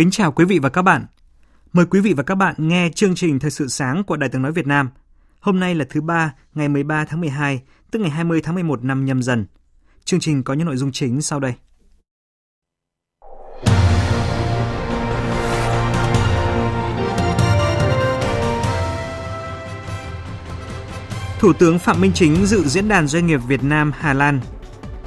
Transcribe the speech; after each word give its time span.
Kính 0.00 0.10
chào 0.10 0.32
quý 0.32 0.44
vị 0.44 0.58
và 0.58 0.68
các 0.68 0.82
bạn. 0.82 1.06
Mời 1.72 1.86
quý 1.86 2.00
vị 2.00 2.12
và 2.12 2.22
các 2.22 2.34
bạn 2.34 2.54
nghe 2.58 2.88
chương 2.94 3.14
trình 3.14 3.38
Thời 3.38 3.50
sự 3.50 3.68
sáng 3.68 4.04
của 4.04 4.16
Đài 4.16 4.28
tiếng 4.28 4.42
nói 4.42 4.52
Việt 4.52 4.66
Nam. 4.66 4.90
Hôm 5.40 5.60
nay 5.60 5.74
là 5.74 5.84
thứ 5.90 6.00
ba, 6.00 6.34
ngày 6.54 6.68
13 6.68 7.04
tháng 7.04 7.20
12, 7.20 7.60
tức 7.90 7.98
ngày 7.98 8.10
20 8.10 8.40
tháng 8.42 8.54
11 8.54 8.84
năm 8.84 9.04
nhâm 9.04 9.22
dần. 9.22 9.46
Chương 10.04 10.20
trình 10.20 10.42
có 10.42 10.54
những 10.54 10.66
nội 10.66 10.76
dung 10.76 10.92
chính 10.92 11.22
sau 11.22 11.40
đây. 11.40 11.54
Thủ 21.38 21.52
tướng 21.52 21.78
Phạm 21.78 22.00
Minh 22.00 22.12
Chính 22.14 22.46
dự 22.46 22.62
diễn 22.68 22.88
đàn 22.88 23.06
doanh 23.06 23.26
nghiệp 23.26 23.40
Việt 23.48 23.64
Nam 23.64 23.92
Hà 23.98 24.12
Lan, 24.12 24.40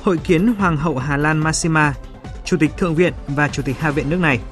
hội 0.04 0.17
kiến 0.17 0.48
Hoàng 0.48 0.78
hậu 0.78 0.98
Hà 0.98 1.17
Lan 1.17 1.38
Massima, 1.38 1.94
Chủ 2.45 2.58
tịch 2.58 2.72
Thượng 2.78 2.95
viện 2.95 3.14
và 3.28 3.48
Chủ 3.48 3.64
tịch 3.64 3.80
Hạ 3.80 3.92
viện 3.92 4.10
nước 4.10 4.20
này– 4.20 4.39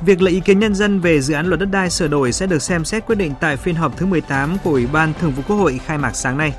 Việc 0.00 0.22
lấy 0.22 0.34
ý 0.34 0.40
kiến 0.40 0.58
nhân 0.58 0.74
dân 0.74 1.00
về 1.00 1.20
dự 1.20 1.34
án 1.34 1.46
luật 1.46 1.60
đất 1.60 1.68
đai 1.70 1.90
sửa 1.90 2.08
đổi 2.08 2.32
sẽ 2.32 2.46
được 2.46 2.62
xem 2.62 2.84
xét 2.84 3.06
quyết 3.06 3.16
định 3.16 3.34
tại 3.40 3.56
phiên 3.56 3.74
họp 3.74 3.96
thứ 3.96 4.06
18 4.06 4.56
của 4.64 4.70
Ủy 4.70 4.86
ban 4.86 5.12
Thường 5.20 5.32
vụ 5.32 5.42
Quốc 5.48 5.56
hội 5.56 5.80
khai 5.86 5.98
mạc 5.98 6.16
sáng 6.16 6.38
nay. 6.38 6.54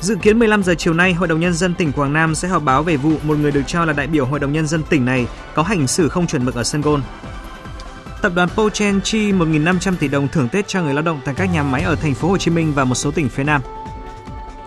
Dự 0.00 0.16
kiến 0.22 0.38
15 0.38 0.62
giờ 0.62 0.74
chiều 0.78 0.94
nay, 0.94 1.12
Hội 1.12 1.28
đồng 1.28 1.40
Nhân 1.40 1.54
dân 1.54 1.74
tỉnh 1.74 1.92
Quảng 1.92 2.12
Nam 2.12 2.34
sẽ 2.34 2.48
họp 2.48 2.62
báo 2.62 2.82
về 2.82 2.96
vụ 2.96 3.12
một 3.22 3.38
người 3.38 3.52
được 3.52 3.62
cho 3.66 3.84
là 3.84 3.92
đại 3.92 4.06
biểu 4.06 4.26
Hội 4.26 4.40
đồng 4.40 4.52
Nhân 4.52 4.66
dân 4.66 4.82
tỉnh 4.82 5.04
này 5.04 5.26
có 5.54 5.62
hành 5.62 5.86
xử 5.86 6.08
không 6.08 6.26
chuẩn 6.26 6.44
mực 6.44 6.54
ở 6.54 6.64
sân 6.64 6.80
gôn. 6.80 7.02
Tập 8.22 8.32
đoàn 8.34 8.48
Pochen 8.48 9.00
chi 9.00 9.32
1.500 9.32 9.94
tỷ 9.96 10.08
đồng 10.08 10.28
thưởng 10.28 10.48
Tết 10.48 10.68
cho 10.68 10.82
người 10.82 10.94
lao 10.94 11.02
động 11.02 11.20
tại 11.24 11.34
các 11.34 11.52
nhà 11.52 11.62
máy 11.62 11.82
ở 11.82 11.94
thành 11.94 12.14
phố 12.14 12.28
Hồ 12.28 12.36
Chí 12.36 12.50
Minh 12.50 12.72
và 12.74 12.84
một 12.84 12.94
số 12.94 13.10
tỉnh 13.10 13.28
phía 13.28 13.44
Nam. 13.44 13.62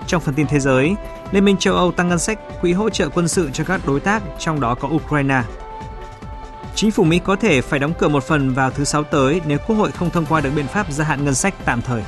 Trong 0.08 0.22
phần 0.22 0.36
tin 0.36 0.48
thế 0.48 0.60
giới, 0.60 0.96
Liên 1.32 1.46
minh 1.46 1.58
châu 1.58 1.76
Âu 1.76 1.92
tăng 1.92 2.10
ngân 2.10 2.20
sách 2.20 2.40
quỹ 2.62 2.74
hỗ 2.74 2.90
trợ 2.90 3.10
quân 3.10 3.28
sự 3.28 3.50
cho 3.54 3.64
các 3.64 3.82
đối 3.88 4.00
tác, 4.00 4.24
trong 4.40 4.60
đó 4.60 4.76
có 4.76 4.88
Ukraine. 4.88 5.42
Chính 6.76 6.92
phủ 6.92 7.04
Mỹ 7.04 7.20
có 7.26 7.36
thể 7.36 7.62
phải 7.62 7.80
đóng 7.80 7.94
cửa 8.00 8.08
một 8.08 8.24
phần 8.24 8.54
vào 8.54 8.72
thứ 8.72 8.84
Sáu 8.84 9.04
tới 9.04 9.42
nếu 9.48 9.58
Quốc 9.68 9.76
hội 9.76 9.92
không 9.92 10.10
thông 10.10 10.26
qua 10.26 10.42
được 10.42 10.52
biện 10.56 10.68
pháp 10.68 10.92
gia 10.92 11.06
hạn 11.06 11.26
ngân 11.26 11.36
sách 11.36 11.56
tạm 11.66 11.82
thời. 11.82 12.04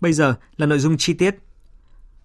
Bây 0.00 0.12
giờ 0.12 0.34
là 0.56 0.66
nội 0.66 0.78
dung 0.78 0.96
chi 0.98 1.14
tiết. 1.14 1.34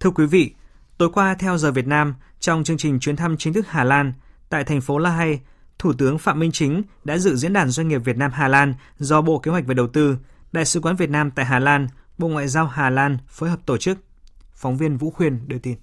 Thưa 0.00 0.10
quý 0.10 0.26
vị, 0.26 0.54
tối 0.98 1.10
qua 1.14 1.34
theo 1.34 1.58
giờ 1.58 1.72
Việt 1.72 1.86
Nam, 1.86 2.14
trong 2.40 2.64
chương 2.64 2.76
trình 2.76 3.00
chuyến 3.00 3.16
thăm 3.16 3.36
chính 3.36 3.52
thức 3.52 3.66
Hà 3.68 3.84
Lan 3.84 4.12
tại 4.48 4.64
thành 4.64 4.80
phố 4.80 4.98
La 4.98 5.10
Hay, 5.10 5.40
Thủ 5.78 5.92
tướng 5.92 6.18
Phạm 6.18 6.38
Minh 6.38 6.52
Chính 6.52 6.82
đã 7.04 7.18
dự 7.18 7.36
diễn 7.36 7.52
đàn 7.52 7.68
doanh 7.68 7.88
nghiệp 7.88 7.98
Việt 8.04 8.16
Nam 8.16 8.30
Hà 8.34 8.48
Lan 8.48 8.74
do 8.98 9.20
Bộ 9.20 9.38
Kế 9.38 9.50
hoạch 9.50 9.66
và 9.66 9.74
Đầu 9.74 9.86
tư, 9.86 10.18
Đại 10.52 10.64
sứ 10.64 10.80
quán 10.80 10.96
Việt 10.96 11.10
Nam 11.10 11.30
tại 11.30 11.44
Hà 11.44 11.58
Lan, 11.58 11.88
Bộ 12.18 12.28
Ngoại 12.28 12.48
giao 12.48 12.66
Hà 12.66 12.90
Lan 12.90 13.18
phối 13.28 13.50
hợp 13.50 13.58
tổ 13.66 13.76
chức. 13.76 13.98
Phóng 14.56 14.76
viên 14.76 14.96
Vũ 14.96 15.10
Khuyên 15.10 15.48
đưa 15.48 15.58
tin. 15.58 15.76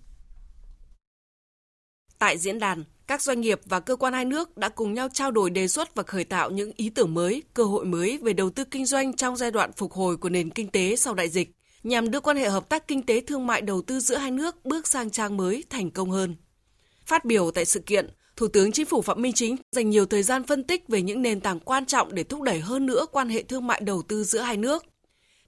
Tại 2.20 2.38
diễn 2.38 2.60
đàn, 2.60 2.84
các 3.08 3.22
doanh 3.22 3.42
nghiệp 3.42 3.62
và 3.66 3.80
cơ 3.80 3.96
quan 3.96 4.14
hai 4.14 4.26
nước 4.26 4.58
đã 4.58 4.70
cùng 4.70 4.94
nhau 4.94 5.08
trao 5.14 5.32
đổi 5.32 5.50
đề 5.50 5.68
xuất 5.68 5.96
và 5.96 6.04
khởi 6.04 6.24
tạo 6.24 6.50
những 6.52 6.72
ý 6.76 6.90
tưởng 6.90 7.14
mới, 7.14 7.44
cơ 7.54 7.64
hội 7.64 7.86
mới 7.86 8.18
về 8.18 8.34
đầu 8.34 8.50
tư 8.50 8.64
kinh 8.64 8.86
doanh 8.86 9.14
trong 9.14 9.38
giai 9.38 9.52
đoạn 9.52 9.72
phục 9.72 9.94
hồi 9.94 10.18
của 10.18 10.30
nền 10.30 10.50
kinh 10.50 10.68
tế 10.68 10.96
sau 10.96 11.14
đại 11.14 11.30
dịch, 11.30 11.52
nhằm 11.84 12.12
đưa 12.12 12.20
quan 12.20 12.38
hệ 12.38 12.50
hợp 12.50 12.70
tác 12.70 12.88
kinh 12.88 13.06
tế 13.06 13.22
thương 13.22 13.48
mại 13.48 13.62
đầu 13.62 13.82
tư 13.82 14.00
giữa 14.00 14.18
hai 14.18 14.32
nước 14.32 14.66
bước 14.66 14.88
sang 14.88 15.10
trang 15.10 15.38
mới 15.38 15.64
thành 15.70 15.92
công 15.92 16.12
hơn. 16.12 16.36
Phát 17.06 17.26
biểu 17.26 17.52
tại 17.52 17.66
sự 17.66 17.80
kiện, 17.80 18.10
Thủ 18.36 18.48
tướng 18.48 18.72
Chính 18.72 18.86
phủ 18.86 19.02
Phạm 19.02 19.22
Minh 19.22 19.34
Chính 19.34 19.56
dành 19.72 19.90
nhiều 19.90 20.06
thời 20.06 20.24
gian 20.24 20.44
phân 20.44 20.64
tích 20.64 20.88
về 20.88 21.02
những 21.02 21.22
nền 21.22 21.42
tảng 21.42 21.60
quan 21.60 21.86
trọng 21.86 22.16
để 22.16 22.24
thúc 22.24 22.42
đẩy 22.42 22.60
hơn 22.60 22.86
nữa 22.86 23.06
quan 23.12 23.30
hệ 23.30 23.44
thương 23.44 23.68
mại 23.68 23.82
đầu 23.86 24.02
tư 24.02 24.24
giữa 24.24 24.40
hai 24.40 24.58
nước. 24.58 24.86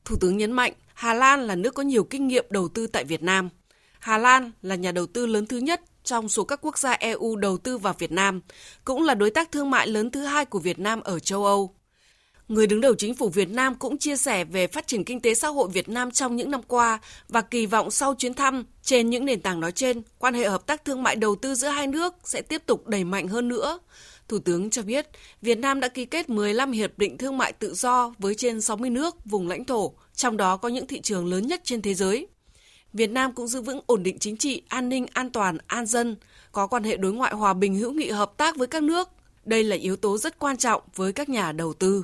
Thủ 0.06 0.16
tướng 0.22 0.38
nhấn 0.38 0.52
mạnh, 0.52 0.74
Hà 0.96 1.14
Lan 1.14 1.48
là 1.48 1.56
nước 1.56 1.74
có 1.74 1.84
nhiều 1.84 2.04
kinh 2.04 2.28
nghiệm 2.28 2.46
đầu 2.50 2.68
tư 2.68 2.88
tại 2.88 3.04
Việt 3.04 3.24
Nam. 3.24 3.50
Hà 4.00 4.18
Lan 4.18 4.52
là 4.62 4.76
nhà 4.76 4.92
đầu 4.92 5.06
tư 5.06 5.26
lớn 5.26 5.46
thứ 5.46 5.58
nhất 5.58 5.82
trong 6.04 6.30
số 6.30 6.44
các 6.44 6.60
quốc 6.62 6.78
gia 6.78 6.92
EU 6.92 7.36
đầu 7.36 7.58
tư 7.58 7.78
vào 7.78 7.94
Việt 8.00 8.12
Nam, 8.12 8.42
cũng 8.86 9.04
là 9.04 9.16
đối 9.16 9.30
tác 9.30 9.52
thương 9.52 9.70
mại 9.70 9.88
lớn 9.88 10.12
thứ 10.12 10.24
hai 10.24 10.46
của 10.46 10.60
Việt 10.60 10.80
Nam 10.80 11.02
ở 11.02 11.20
châu 11.20 11.46
Âu. 11.46 11.76
Người 12.48 12.68
đứng 12.68 12.82
đầu 12.82 12.96
chính 12.96 13.16
phủ 13.16 13.30
Việt 13.30 13.50
Nam 13.50 13.76
cũng 13.76 13.98
chia 13.98 14.18
sẻ 14.18 14.44
về 14.44 14.68
phát 14.68 14.88
triển 14.88 15.04
kinh 15.04 15.20
tế 15.20 15.36
xã 15.36 15.48
hội 15.48 15.70
Việt 15.74 15.90
Nam 15.90 16.12
trong 16.12 16.36
những 16.36 16.52
năm 16.52 16.62
qua 16.68 17.00
và 17.28 17.42
kỳ 17.42 17.66
vọng 17.66 17.92
sau 17.92 18.16
chuyến 18.16 18.34
thăm 18.34 18.66
trên 18.82 19.10
những 19.10 19.26
nền 19.26 19.42
tảng 19.42 19.60
nói 19.60 19.72
trên, 19.72 20.02
quan 20.20 20.34
hệ 20.34 20.50
hợp 20.50 20.66
tác 20.66 20.86
thương 20.86 21.04
mại 21.04 21.16
đầu 21.16 21.36
tư 21.36 21.56
giữa 21.56 21.68
hai 21.68 21.88
nước 21.88 22.16
sẽ 22.24 22.42
tiếp 22.42 22.62
tục 22.66 22.88
đẩy 22.88 23.04
mạnh 23.04 23.28
hơn 23.28 23.48
nữa. 23.48 23.80
Thủ 24.28 24.40
tướng 24.40 24.70
cho 24.70 24.82
biết, 24.82 25.08
Việt 25.42 25.58
Nam 25.58 25.80
đã 25.80 25.88
ký 25.88 26.06
kết 26.06 26.30
15 26.30 26.72
hiệp 26.72 26.98
định 26.98 27.18
thương 27.18 27.38
mại 27.38 27.54
tự 27.54 27.74
do 27.74 28.14
với 28.20 28.36
trên 28.36 28.62
60 28.62 28.90
nước, 28.90 29.26
vùng 29.26 29.48
lãnh 29.48 29.66
thổ, 29.66 29.94
trong 30.16 30.38
đó 30.38 30.58
có 30.58 30.70
những 30.70 30.88
thị 30.88 31.02
trường 31.02 31.26
lớn 31.26 31.48
nhất 31.48 31.62
trên 31.64 31.82
thế 31.82 31.94
giới. 31.94 32.28
Việt 32.94 33.10
Nam 33.10 33.34
cũng 33.34 33.48
giữ 33.48 33.62
vững 33.62 33.80
ổn 33.86 34.04
định 34.04 34.20
chính 34.20 34.38
trị, 34.38 34.62
an 34.68 34.90
ninh, 34.90 35.06
an 35.14 35.30
toàn, 35.30 35.58
an 35.68 35.86
dân, 35.86 36.16
có 36.52 36.68
quan 36.68 36.84
hệ 36.84 36.98
đối 36.98 37.14
ngoại 37.14 37.34
hòa 37.34 37.54
bình 37.54 37.76
hữu 37.76 37.92
nghị 37.92 38.10
hợp 38.10 38.38
tác 38.38 38.56
với 38.56 38.68
các 38.68 38.84
nước. 38.84 39.10
Đây 39.46 39.64
là 39.64 39.76
yếu 39.76 39.96
tố 39.96 40.18
rất 40.18 40.40
quan 40.40 40.58
trọng 40.58 40.82
với 40.96 41.14
các 41.14 41.30
nhà 41.30 41.52
đầu 41.52 41.74
tư. 41.74 42.04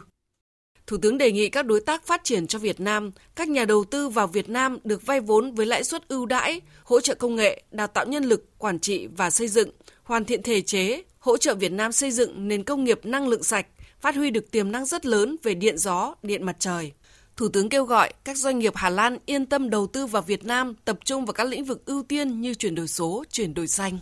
Thủ 0.88 0.98
tướng 0.98 1.18
đề 1.18 1.32
nghị 1.32 1.50
các 1.50 1.66
đối 1.66 1.80
tác 1.80 2.06
phát 2.06 2.24
triển 2.24 2.48
cho 2.48 2.60
Việt 2.60 2.80
Nam, 2.80 3.12
các 3.36 3.50
nhà 3.50 3.66
đầu 3.66 3.84
tư 3.84 4.10
vào 4.10 4.28
Việt 4.28 4.50
Nam 4.50 4.78
được 4.84 5.06
vay 5.06 5.20
vốn 5.20 5.54
với 5.54 5.66
lãi 5.66 5.84
suất 5.84 6.08
ưu 6.08 6.26
đãi, 6.26 6.62
hỗ 6.84 7.00
trợ 7.00 7.16
công 7.16 7.36
nghệ, 7.36 7.64
đào 7.72 7.88
tạo 7.88 8.06
nhân 8.06 8.24
lực, 8.24 8.58
quản 8.58 8.80
trị 8.80 9.08
và 9.08 9.30
xây 9.30 9.48
dựng, 9.48 9.70
hoàn 10.04 10.26
thiện 10.26 10.44
thể 10.44 10.62
chế, 10.62 11.04
hỗ 11.20 11.38
trợ 11.38 11.56
Việt 11.56 11.72
Nam 11.72 11.92
xây 11.92 12.12
dựng 12.12 12.48
nền 12.48 12.64
công 12.64 12.84
nghiệp 12.84 13.00
năng 13.04 13.28
lượng 13.28 13.44
sạch, 13.44 13.68
phát 14.00 14.16
huy 14.16 14.30
được 14.30 14.52
tiềm 14.52 14.72
năng 14.72 14.86
rất 14.86 15.06
lớn 15.06 15.36
về 15.44 15.54
điện 15.54 15.78
gió, 15.78 16.16
điện 16.24 16.46
mặt 16.46 16.56
trời. 16.60 16.92
Thủ 17.41 17.50
tướng 17.50 17.69
kêu 17.69 17.85
gọi 17.85 18.13
các 18.24 18.38
doanh 18.38 18.59
nghiệp 18.59 18.74
Hà 18.75 18.90
Lan 18.90 19.18
yên 19.25 19.46
tâm 19.46 19.69
đầu 19.69 19.88
tư 19.88 20.06
vào 20.06 20.22
Việt 20.22 20.46
Nam, 20.46 20.74
tập 20.85 20.97
trung 21.06 21.25
vào 21.25 21.34
các 21.34 21.47
lĩnh 21.47 21.63
vực 21.63 21.85
ưu 21.85 22.03
tiên 22.03 22.41
như 22.41 22.53
chuyển 22.53 22.75
đổi 22.75 22.88
số, 22.88 23.24
chuyển 23.31 23.53
đổi 23.53 23.68
xanh. 23.68 24.00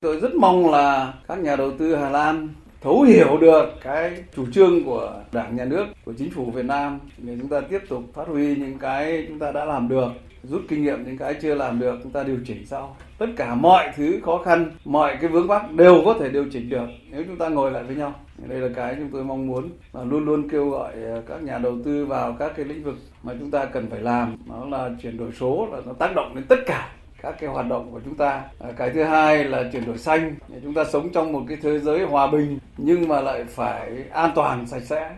Tôi 0.00 0.20
rất 0.20 0.34
mong 0.34 0.70
là 0.70 1.14
các 1.28 1.38
nhà 1.38 1.56
đầu 1.56 1.72
tư 1.78 1.96
Hà 1.96 2.10
Lan 2.10 2.48
thấu 2.82 3.02
hiểu 3.02 3.38
được 3.40 3.64
cái 3.82 4.24
chủ 4.36 4.46
trương 4.52 4.84
của 4.84 5.22
Đảng, 5.32 5.56
Nhà 5.56 5.64
nước, 5.64 5.86
của 6.04 6.12
Chính 6.18 6.30
phủ 6.30 6.50
Việt 6.50 6.64
Nam 6.64 6.98
để 7.18 7.36
chúng 7.40 7.48
ta 7.48 7.60
tiếp 7.60 7.78
tục 7.88 8.02
phát 8.14 8.28
huy 8.28 8.56
những 8.56 8.78
cái 8.78 9.24
chúng 9.28 9.38
ta 9.38 9.52
đã 9.52 9.64
làm 9.64 9.88
được, 9.88 10.08
rút 10.42 10.62
kinh 10.68 10.82
nghiệm 10.82 11.04
những 11.04 11.18
cái 11.18 11.34
chưa 11.42 11.54
làm 11.54 11.80
được 11.80 11.94
chúng 12.02 12.12
ta 12.12 12.22
điều 12.22 12.38
chỉnh 12.46 12.66
sau. 12.66 12.96
Tất 13.18 13.26
cả 13.36 13.54
mọi 13.54 13.92
thứ 13.96 14.20
khó 14.24 14.42
khăn, 14.44 14.70
mọi 14.84 15.18
cái 15.20 15.30
vướng 15.30 15.46
mắc 15.46 15.72
đều 15.72 16.02
có 16.04 16.14
thể 16.20 16.28
điều 16.28 16.46
chỉnh 16.52 16.68
được 16.68 16.86
nếu 17.10 17.24
chúng 17.26 17.38
ta 17.38 17.48
ngồi 17.48 17.70
lại 17.72 17.82
với 17.82 17.96
nhau. 17.96 18.14
Đây 18.38 18.60
là 18.60 18.68
cái 18.76 18.96
chúng 18.98 19.08
tôi 19.12 19.24
mong 19.24 19.46
muốn 19.46 19.68
và 19.92 20.04
luôn 20.04 20.24
luôn 20.24 20.48
kêu 20.48 20.70
gọi 20.70 20.92
à, 20.92 21.16
các 21.28 21.42
nhà 21.42 21.58
đầu 21.58 21.78
tư 21.84 22.06
vào 22.06 22.36
các 22.38 22.52
cái 22.56 22.64
lĩnh 22.64 22.84
vực 22.84 22.96
mà 23.22 23.32
chúng 23.38 23.50
ta 23.50 23.64
cần 23.64 23.90
phải 23.90 24.00
làm. 24.00 24.36
Đó 24.48 24.66
là 24.70 24.90
chuyển 25.02 25.16
đổi 25.16 25.32
số 25.40 25.68
là 25.72 25.80
nó 25.86 25.92
tác 25.92 26.14
động 26.14 26.34
đến 26.34 26.44
tất 26.48 26.58
cả 26.66 26.92
các 27.22 27.34
cái 27.40 27.50
hoạt 27.50 27.66
động 27.66 27.88
của 27.92 28.00
chúng 28.04 28.14
ta. 28.14 28.42
À, 28.60 28.72
cái 28.76 28.90
thứ 28.90 29.02
hai 29.02 29.44
là 29.44 29.64
chuyển 29.72 29.86
đổi 29.86 29.98
xanh. 29.98 30.34
Chúng 30.62 30.74
ta 30.74 30.84
sống 30.84 31.08
trong 31.12 31.32
một 31.32 31.42
cái 31.48 31.58
thế 31.62 31.78
giới 31.78 32.04
hòa 32.04 32.26
bình 32.26 32.58
nhưng 32.76 33.08
mà 33.08 33.20
lại 33.20 33.44
phải 33.44 34.04
an 34.12 34.30
toàn, 34.34 34.66
sạch 34.66 34.82
sẽ. 34.82 35.10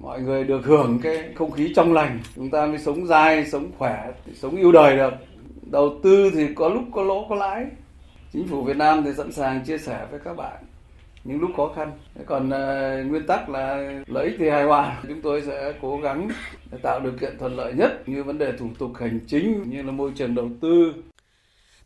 Mọi 0.00 0.20
người 0.20 0.44
được 0.44 0.64
hưởng 0.64 0.98
cái 1.02 1.24
không 1.34 1.50
khí 1.50 1.72
trong 1.76 1.92
lành. 1.92 2.18
Chúng 2.36 2.50
ta 2.50 2.66
mới 2.66 2.78
sống 2.78 3.06
dai, 3.06 3.46
sống 3.46 3.70
khỏe, 3.78 4.12
sống 4.34 4.56
yêu 4.56 4.72
đời 4.72 4.96
được. 4.96 5.12
Đầu 5.62 5.98
tư 6.02 6.30
thì 6.34 6.54
có 6.54 6.68
lúc 6.68 6.82
có 6.92 7.02
lỗ 7.02 7.26
có 7.28 7.34
lãi. 7.34 7.66
Chính 8.32 8.48
phủ 8.48 8.62
Việt 8.62 8.76
Nam 8.76 9.02
thì 9.04 9.10
sẵn 9.16 9.32
sàng 9.32 9.64
chia 9.64 9.78
sẻ 9.78 10.06
với 10.10 10.20
các 10.24 10.36
bạn 10.36 10.56
những 11.24 11.40
lúc 11.40 11.50
khó 11.56 11.72
khăn. 11.76 11.92
Còn 12.26 12.46
uh, 12.46 13.10
nguyên 13.10 13.26
tắc 13.26 13.48
là 13.48 13.92
lợi 14.06 14.26
ích 14.26 14.36
thì 14.38 14.48
hài 14.48 14.64
hòa. 14.64 15.02
Chúng 15.08 15.22
tôi 15.22 15.42
sẽ 15.46 15.72
cố 15.82 16.00
gắng 16.02 16.28
tạo 16.82 17.00
điều 17.00 17.12
kiện 17.20 17.38
thuận 17.38 17.56
lợi 17.56 17.72
nhất 17.72 18.08
như 18.08 18.24
vấn 18.24 18.38
đề 18.38 18.52
thủ 18.58 18.68
tục 18.78 18.92
hành 19.00 19.20
chính 19.26 19.64
như 19.70 19.82
là 19.82 19.92
môi 19.92 20.12
trường 20.16 20.34
đầu 20.34 20.50
tư. 20.60 20.94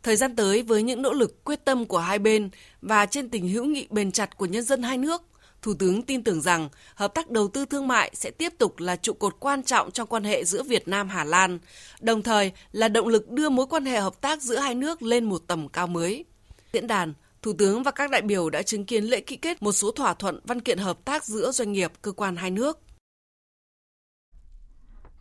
Thời 0.03 0.17
gian 0.17 0.37
tới 0.37 0.63
với 0.63 0.83
những 0.83 1.03
nỗ 1.03 1.13
lực 1.13 1.45
quyết 1.45 1.65
tâm 1.65 1.87
của 1.87 1.99
hai 1.99 2.19
bên 2.19 2.51
và 2.83 3.07
trên 3.07 3.29
tình 3.29 3.49
hữu 3.49 3.65
nghị 3.65 3.87
bền 3.91 4.13
chặt 4.13 4.37
của 4.37 4.47
nhân 4.47 4.63
dân 4.63 4.83
hai 4.83 4.99
nước, 4.99 5.23
Thủ 5.63 5.75
tướng 5.75 6.03
tin 6.03 6.25
tưởng 6.25 6.41
rằng 6.41 6.69
hợp 6.95 7.15
tác 7.15 7.31
đầu 7.31 7.49
tư 7.49 7.65
thương 7.65 7.89
mại 7.89 8.11
sẽ 8.15 8.31
tiếp 8.31 8.53
tục 8.59 8.79
là 8.79 8.97
trụ 8.97 9.13
cột 9.13 9.37
quan 9.41 9.63
trọng 9.63 9.91
trong 9.91 10.09
quan 10.09 10.25
hệ 10.25 10.45
giữa 10.45 10.63
Việt 10.63 10.89
Nam 10.89 11.09
Hà 11.09 11.25
Lan, 11.25 11.59
đồng 12.01 12.23
thời 12.23 12.53
là 12.73 12.89
động 12.89 13.09
lực 13.09 13.31
đưa 13.31 13.49
mối 13.49 13.67
quan 13.67 13.85
hệ 13.85 14.01
hợp 14.01 14.21
tác 14.21 14.43
giữa 14.43 14.59
hai 14.59 14.75
nước 14.75 15.03
lên 15.03 15.25
một 15.25 15.43
tầm 15.47 15.69
cao 15.69 15.87
mới. 15.87 16.25
Diễn 16.73 16.87
đàn, 16.87 17.15
Thủ 17.47 17.53
tướng 17.59 17.83
và 17.83 17.91
các 17.91 18.11
đại 18.11 18.23
biểu 18.23 18.51
đã 18.51 18.63
chứng 18.63 18.85
kiến 18.85 19.05
lễ 19.05 19.21
ký 19.21 19.37
kết 19.37 19.63
một 19.63 19.73
số 19.73 19.91
thỏa 19.91 20.15
thuận 20.15 20.41
văn 20.45 20.61
kiện 20.61 20.79
hợp 20.79 21.05
tác 21.05 21.25
giữa 21.25 21.51
doanh 21.51 21.73
nghiệp, 21.73 21.93
cơ 22.03 22.13
quan 22.13 22.37
hai 22.37 22.51
nước. 22.51 22.79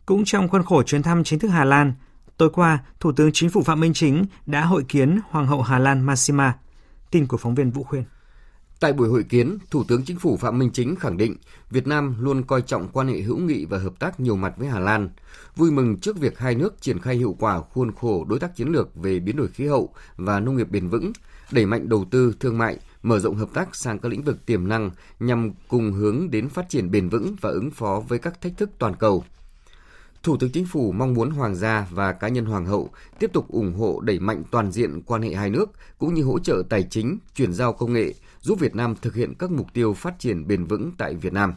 Cũng 0.06 0.24
trong 0.24 0.48
khuôn 0.48 0.62
khổ 0.64 0.82
chuyến 0.82 1.02
thăm 1.02 1.24
chính 1.24 1.38
thức 1.38 1.48
Hà 1.48 1.64
Lan, 1.64 1.92
tối 2.36 2.50
qua, 2.52 2.84
Thủ 3.00 3.12
tướng 3.12 3.30
Chính 3.32 3.50
phủ 3.50 3.62
Phạm 3.62 3.80
Minh 3.80 3.92
Chính 3.94 4.24
đã 4.46 4.64
hội 4.64 4.84
kiến 4.88 5.20
Hoàng 5.30 5.46
hậu 5.46 5.62
Hà 5.62 5.78
Lan 5.78 6.06
Massima. 6.06 6.58
Tin 7.10 7.26
của 7.26 7.36
phóng 7.36 7.54
viên 7.54 7.70
Vũ 7.70 7.82
Khuyên. 7.82 8.04
Tại 8.80 8.92
buổi 8.92 9.08
hội 9.08 9.24
kiến, 9.28 9.58
Thủ 9.70 9.84
tướng 9.88 10.04
Chính 10.04 10.18
phủ 10.18 10.36
Phạm 10.36 10.58
Minh 10.58 10.70
Chính 10.72 10.96
khẳng 10.96 11.16
định 11.16 11.36
Việt 11.70 11.86
Nam 11.86 12.16
luôn 12.20 12.42
coi 12.42 12.62
trọng 12.62 12.88
quan 12.88 13.08
hệ 13.08 13.20
hữu 13.20 13.38
nghị 13.38 13.64
và 13.64 13.78
hợp 13.78 13.98
tác 13.98 14.20
nhiều 14.20 14.36
mặt 14.36 14.54
với 14.56 14.68
Hà 14.68 14.78
Lan, 14.78 15.10
vui 15.56 15.70
mừng 15.70 16.00
trước 16.00 16.18
việc 16.18 16.38
hai 16.38 16.54
nước 16.54 16.80
triển 16.80 17.00
khai 17.00 17.16
hiệu 17.16 17.36
quả 17.38 17.60
khuôn 17.60 17.92
khổ 17.92 18.24
đối 18.28 18.38
tác 18.38 18.56
chiến 18.56 18.68
lược 18.68 18.94
về 18.94 19.20
biến 19.20 19.36
đổi 19.36 19.48
khí 19.48 19.66
hậu 19.66 19.94
và 20.16 20.40
nông 20.40 20.56
nghiệp 20.56 20.70
bền 20.70 20.88
vững, 20.88 21.12
đẩy 21.50 21.66
mạnh 21.66 21.88
đầu 21.88 22.04
tư, 22.10 22.34
thương 22.40 22.58
mại, 22.58 22.78
mở 23.02 23.18
rộng 23.18 23.36
hợp 23.36 23.48
tác 23.54 23.76
sang 23.76 23.98
các 23.98 24.08
lĩnh 24.08 24.22
vực 24.22 24.46
tiềm 24.46 24.68
năng 24.68 24.90
nhằm 25.20 25.52
cùng 25.68 25.92
hướng 25.92 26.30
đến 26.30 26.48
phát 26.48 26.68
triển 26.68 26.90
bền 26.90 27.08
vững 27.08 27.36
và 27.40 27.50
ứng 27.50 27.70
phó 27.70 28.02
với 28.08 28.18
các 28.18 28.40
thách 28.40 28.56
thức 28.56 28.70
toàn 28.78 28.94
cầu. 28.96 29.24
Thủ 30.22 30.36
tướng 30.36 30.50
Chính 30.50 30.66
phủ 30.66 30.92
mong 30.92 31.14
muốn 31.14 31.30
Hoàng 31.30 31.54
gia 31.54 31.88
và 31.90 32.12
cá 32.12 32.28
nhân 32.28 32.44
Hoàng 32.44 32.66
hậu 32.66 32.90
tiếp 33.18 33.30
tục 33.32 33.48
ủng 33.48 33.74
hộ 33.74 34.00
đẩy 34.00 34.18
mạnh 34.18 34.42
toàn 34.50 34.72
diện 34.72 35.02
quan 35.02 35.22
hệ 35.22 35.34
hai 35.34 35.50
nước 35.50 35.70
cũng 35.98 36.14
như 36.14 36.22
hỗ 36.22 36.38
trợ 36.38 36.62
tài 36.68 36.82
chính, 36.82 37.18
chuyển 37.34 37.52
giao 37.52 37.72
công 37.72 37.92
nghệ, 37.92 38.14
giúp 38.40 38.60
Việt 38.60 38.74
Nam 38.74 38.94
thực 39.02 39.14
hiện 39.14 39.34
các 39.38 39.50
mục 39.50 39.66
tiêu 39.72 39.94
phát 39.94 40.18
triển 40.18 40.46
bền 40.46 40.64
vững 40.64 40.92
tại 40.98 41.14
Việt 41.14 41.32
Nam. 41.32 41.54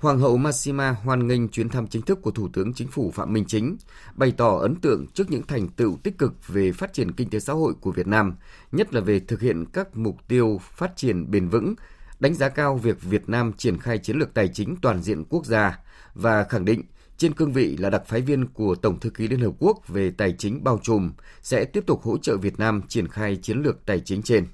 Hoàng 0.00 0.18
hậu 0.18 0.36
Massima 0.36 0.90
hoan 0.90 1.26
nghênh 1.26 1.48
chuyến 1.48 1.68
thăm 1.68 1.86
chính 1.86 2.02
thức 2.02 2.22
của 2.22 2.30
Thủ 2.30 2.48
tướng 2.52 2.72
Chính 2.74 2.88
phủ 2.88 3.10
Phạm 3.10 3.32
Minh 3.32 3.44
Chính, 3.48 3.76
bày 4.14 4.32
tỏ 4.36 4.58
ấn 4.58 4.76
tượng 4.76 5.06
trước 5.14 5.30
những 5.30 5.42
thành 5.42 5.68
tựu 5.68 5.98
tích 6.02 6.18
cực 6.18 6.48
về 6.48 6.72
phát 6.72 6.92
triển 6.92 7.12
kinh 7.12 7.30
tế 7.30 7.40
xã 7.40 7.52
hội 7.52 7.74
của 7.80 7.92
Việt 7.92 8.06
Nam, 8.06 8.36
nhất 8.72 8.94
là 8.94 9.00
về 9.00 9.20
thực 9.20 9.40
hiện 9.40 9.64
các 9.72 9.96
mục 9.96 10.16
tiêu 10.28 10.60
phát 10.62 10.96
triển 10.96 11.30
bền 11.30 11.48
vững, 11.48 11.74
đánh 12.20 12.34
giá 12.34 12.48
cao 12.48 12.76
việc 12.76 13.02
Việt 13.02 13.28
Nam 13.28 13.52
triển 13.52 13.78
khai 13.78 13.98
chiến 13.98 14.16
lược 14.16 14.34
tài 14.34 14.48
chính 14.48 14.76
toàn 14.82 15.02
diện 15.02 15.24
quốc 15.24 15.46
gia 15.46 15.78
và 16.14 16.44
khẳng 16.44 16.64
định 16.64 16.82
trên 17.16 17.34
cương 17.34 17.52
vị 17.52 17.76
là 17.76 17.90
đặc 17.90 18.02
phái 18.06 18.20
viên 18.20 18.46
của 18.46 18.74
Tổng 18.74 19.00
thư 19.00 19.10
ký 19.10 19.28
Liên 19.28 19.40
Hợp 19.40 19.52
Quốc 19.58 19.88
về 19.88 20.10
tài 20.10 20.34
chính 20.38 20.64
bao 20.64 20.80
trùm 20.82 21.12
sẽ 21.42 21.64
tiếp 21.64 21.84
tục 21.86 22.02
hỗ 22.02 22.18
trợ 22.18 22.36
Việt 22.36 22.58
Nam 22.58 22.82
triển 22.88 23.08
khai 23.08 23.36
chiến 23.36 23.62
lược 23.62 23.86
tài 23.86 24.00
chính 24.00 24.22
trên. 24.22 24.46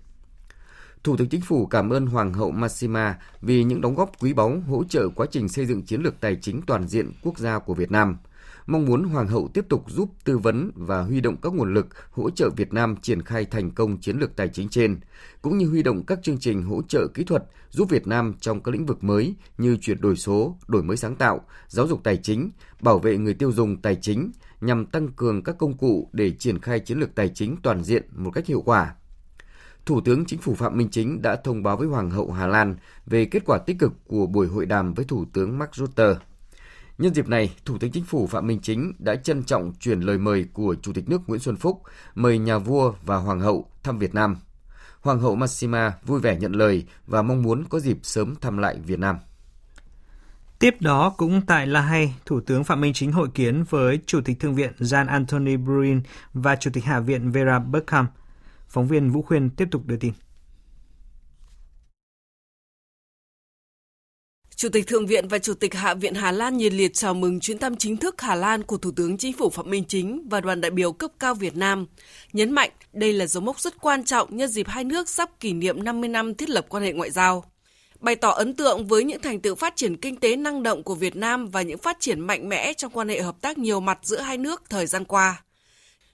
Thủ 1.06 1.16
tướng 1.16 1.28
Chính 1.28 1.40
phủ 1.40 1.66
cảm 1.66 1.90
ơn 1.90 2.06
Hoàng 2.06 2.32
hậu 2.32 2.50
Massima 2.50 3.18
vì 3.42 3.64
những 3.64 3.80
đóng 3.80 3.94
góp 3.94 4.22
quý 4.22 4.32
báu 4.32 4.60
hỗ 4.68 4.84
trợ 4.84 5.08
quá 5.08 5.26
trình 5.30 5.48
xây 5.48 5.66
dựng 5.66 5.82
chiến 5.82 6.02
lược 6.02 6.20
tài 6.20 6.36
chính 6.36 6.62
toàn 6.66 6.88
diện 6.88 7.12
quốc 7.22 7.38
gia 7.38 7.58
của 7.58 7.74
Việt 7.74 7.90
Nam. 7.90 8.16
Mong 8.66 8.84
muốn 8.84 9.04
Hoàng 9.04 9.28
hậu 9.28 9.48
tiếp 9.54 9.64
tục 9.68 9.84
giúp 9.88 10.10
tư 10.24 10.38
vấn 10.38 10.70
và 10.74 11.02
huy 11.02 11.20
động 11.20 11.36
các 11.42 11.52
nguồn 11.54 11.74
lực 11.74 11.86
hỗ 12.10 12.30
trợ 12.30 12.50
Việt 12.56 12.72
Nam 12.72 12.96
triển 13.02 13.22
khai 13.22 13.44
thành 13.44 13.70
công 13.70 14.00
chiến 14.00 14.18
lược 14.18 14.36
tài 14.36 14.48
chính 14.48 14.68
trên, 14.68 15.00
cũng 15.42 15.58
như 15.58 15.66
huy 15.66 15.82
động 15.82 16.04
các 16.06 16.22
chương 16.22 16.38
trình 16.38 16.62
hỗ 16.62 16.82
trợ 16.82 17.06
kỹ 17.06 17.24
thuật 17.24 17.44
giúp 17.70 17.90
Việt 17.90 18.06
Nam 18.06 18.34
trong 18.40 18.62
các 18.62 18.72
lĩnh 18.72 18.86
vực 18.86 19.04
mới 19.04 19.34
như 19.58 19.76
chuyển 19.76 20.00
đổi 20.00 20.16
số, 20.16 20.56
đổi 20.68 20.82
mới 20.82 20.96
sáng 20.96 21.16
tạo, 21.16 21.40
giáo 21.68 21.86
dục 21.86 22.00
tài 22.04 22.16
chính, 22.16 22.50
bảo 22.80 22.98
vệ 22.98 23.18
người 23.18 23.34
tiêu 23.34 23.52
dùng 23.52 23.76
tài 23.82 23.94
chính 23.94 24.30
nhằm 24.60 24.86
tăng 24.86 25.08
cường 25.08 25.42
các 25.42 25.58
công 25.58 25.76
cụ 25.76 26.10
để 26.12 26.30
triển 26.30 26.58
khai 26.58 26.80
chiến 26.80 26.98
lược 26.98 27.14
tài 27.14 27.28
chính 27.28 27.56
toàn 27.62 27.84
diện 27.84 28.02
một 28.14 28.30
cách 28.30 28.46
hiệu 28.46 28.60
quả. 28.60 28.94
Thủ 29.86 30.00
tướng 30.00 30.24
Chính 30.24 30.40
phủ 30.40 30.54
Phạm 30.54 30.76
Minh 30.76 30.88
Chính 30.90 31.22
đã 31.22 31.36
thông 31.36 31.62
báo 31.62 31.76
với 31.76 31.88
Hoàng 31.88 32.10
hậu 32.10 32.32
Hà 32.32 32.46
Lan 32.46 32.76
về 33.06 33.24
kết 33.24 33.42
quả 33.46 33.58
tích 33.58 33.78
cực 33.78 33.92
của 34.06 34.26
buổi 34.26 34.46
hội 34.46 34.66
đàm 34.66 34.94
với 34.94 35.04
Thủ 35.04 35.24
tướng 35.32 35.58
Mark 35.58 35.74
Rutte. 35.74 36.14
Nhân 36.98 37.14
dịp 37.14 37.28
này, 37.28 37.54
Thủ 37.64 37.78
tướng 37.78 37.90
Chính 37.90 38.04
phủ 38.04 38.26
Phạm 38.26 38.46
Minh 38.46 38.60
Chính 38.62 38.92
đã 38.98 39.16
trân 39.16 39.44
trọng 39.44 39.72
chuyển 39.80 40.00
lời 40.00 40.18
mời 40.18 40.46
của 40.52 40.76
Chủ 40.82 40.92
tịch 40.92 41.08
nước 41.08 41.20
Nguyễn 41.26 41.40
Xuân 41.40 41.56
Phúc 41.56 41.82
mời 42.14 42.38
nhà 42.38 42.58
vua 42.58 42.92
và 43.04 43.16
Hoàng 43.16 43.40
hậu 43.40 43.70
thăm 43.82 43.98
Việt 43.98 44.14
Nam. 44.14 44.36
Hoàng 45.00 45.20
hậu 45.20 45.36
Maxima 45.36 45.92
vui 46.06 46.20
vẻ 46.20 46.36
nhận 46.36 46.52
lời 46.52 46.86
và 47.06 47.22
mong 47.22 47.42
muốn 47.42 47.64
có 47.68 47.80
dịp 47.80 47.98
sớm 48.02 48.34
thăm 48.40 48.58
lại 48.58 48.76
Việt 48.86 48.98
Nam. 48.98 49.16
Tiếp 50.58 50.74
đó, 50.80 51.14
cũng 51.16 51.40
tại 51.46 51.66
La 51.66 51.80
Hay, 51.80 52.14
Thủ 52.26 52.40
tướng 52.40 52.64
Phạm 52.64 52.80
Minh 52.80 52.92
Chính 52.92 53.12
hội 53.12 53.28
kiến 53.34 53.64
với 53.70 54.00
Chủ 54.06 54.20
tịch 54.20 54.40
Thượng 54.40 54.54
viện 54.54 54.72
Jean-Anthony 54.78 55.64
Bruin 55.64 56.00
và 56.34 56.56
Chủ 56.56 56.70
tịch 56.74 56.84
Hạ 56.84 57.00
viện 57.00 57.30
Vera 57.30 57.58
Buckham– 57.58 58.06
Phóng 58.68 58.88
viên 58.88 59.10
Vũ 59.10 59.22
Khuyên 59.22 59.50
tiếp 59.50 59.68
tục 59.70 59.86
đưa 59.86 59.96
tin. 59.96 60.12
Chủ 64.56 64.68
tịch 64.68 64.86
Thượng 64.86 65.06
viện 65.06 65.28
và 65.28 65.38
Chủ 65.38 65.54
tịch 65.54 65.74
Hạ 65.74 65.94
viện 65.94 66.14
Hà 66.14 66.32
Lan 66.32 66.56
nhiệt 66.56 66.72
liệt 66.72 66.94
chào 66.94 67.14
mừng 67.14 67.40
chuyến 67.40 67.58
thăm 67.58 67.76
chính 67.76 67.96
thức 67.96 68.20
Hà 68.20 68.34
Lan 68.34 68.62
của 68.62 68.76
Thủ 68.76 68.90
tướng 68.90 69.18
Chính 69.18 69.32
phủ 69.32 69.50
Phạm 69.50 69.70
Minh 69.70 69.84
Chính 69.88 70.28
và 70.28 70.40
đoàn 70.40 70.60
đại 70.60 70.70
biểu 70.70 70.92
cấp 70.92 71.10
cao 71.18 71.34
Việt 71.34 71.56
Nam, 71.56 71.86
nhấn 72.32 72.52
mạnh 72.52 72.70
đây 72.92 73.12
là 73.12 73.26
dấu 73.26 73.42
mốc 73.42 73.60
rất 73.60 73.80
quan 73.80 74.04
trọng 74.04 74.36
nhân 74.36 74.48
dịp 74.48 74.68
hai 74.68 74.84
nước 74.84 75.08
sắp 75.08 75.30
kỷ 75.40 75.52
niệm 75.52 75.84
50 75.84 76.08
năm 76.08 76.34
thiết 76.34 76.50
lập 76.50 76.66
quan 76.68 76.82
hệ 76.82 76.92
ngoại 76.92 77.10
giao. 77.10 77.44
Bày 78.00 78.16
tỏ 78.16 78.30
ấn 78.30 78.54
tượng 78.54 78.86
với 78.86 79.04
những 79.04 79.22
thành 79.22 79.40
tựu 79.40 79.54
phát 79.54 79.76
triển 79.76 79.96
kinh 79.96 80.16
tế 80.16 80.36
năng 80.36 80.62
động 80.62 80.82
của 80.82 80.94
Việt 80.94 81.16
Nam 81.16 81.48
và 81.48 81.62
những 81.62 81.78
phát 81.78 81.96
triển 82.00 82.20
mạnh 82.20 82.48
mẽ 82.48 82.72
trong 82.72 82.92
quan 82.92 83.08
hệ 83.08 83.20
hợp 83.22 83.40
tác 83.40 83.58
nhiều 83.58 83.80
mặt 83.80 83.98
giữa 84.02 84.20
hai 84.20 84.38
nước 84.38 84.62
thời 84.70 84.86
gian 84.86 85.04
qua. 85.04 85.42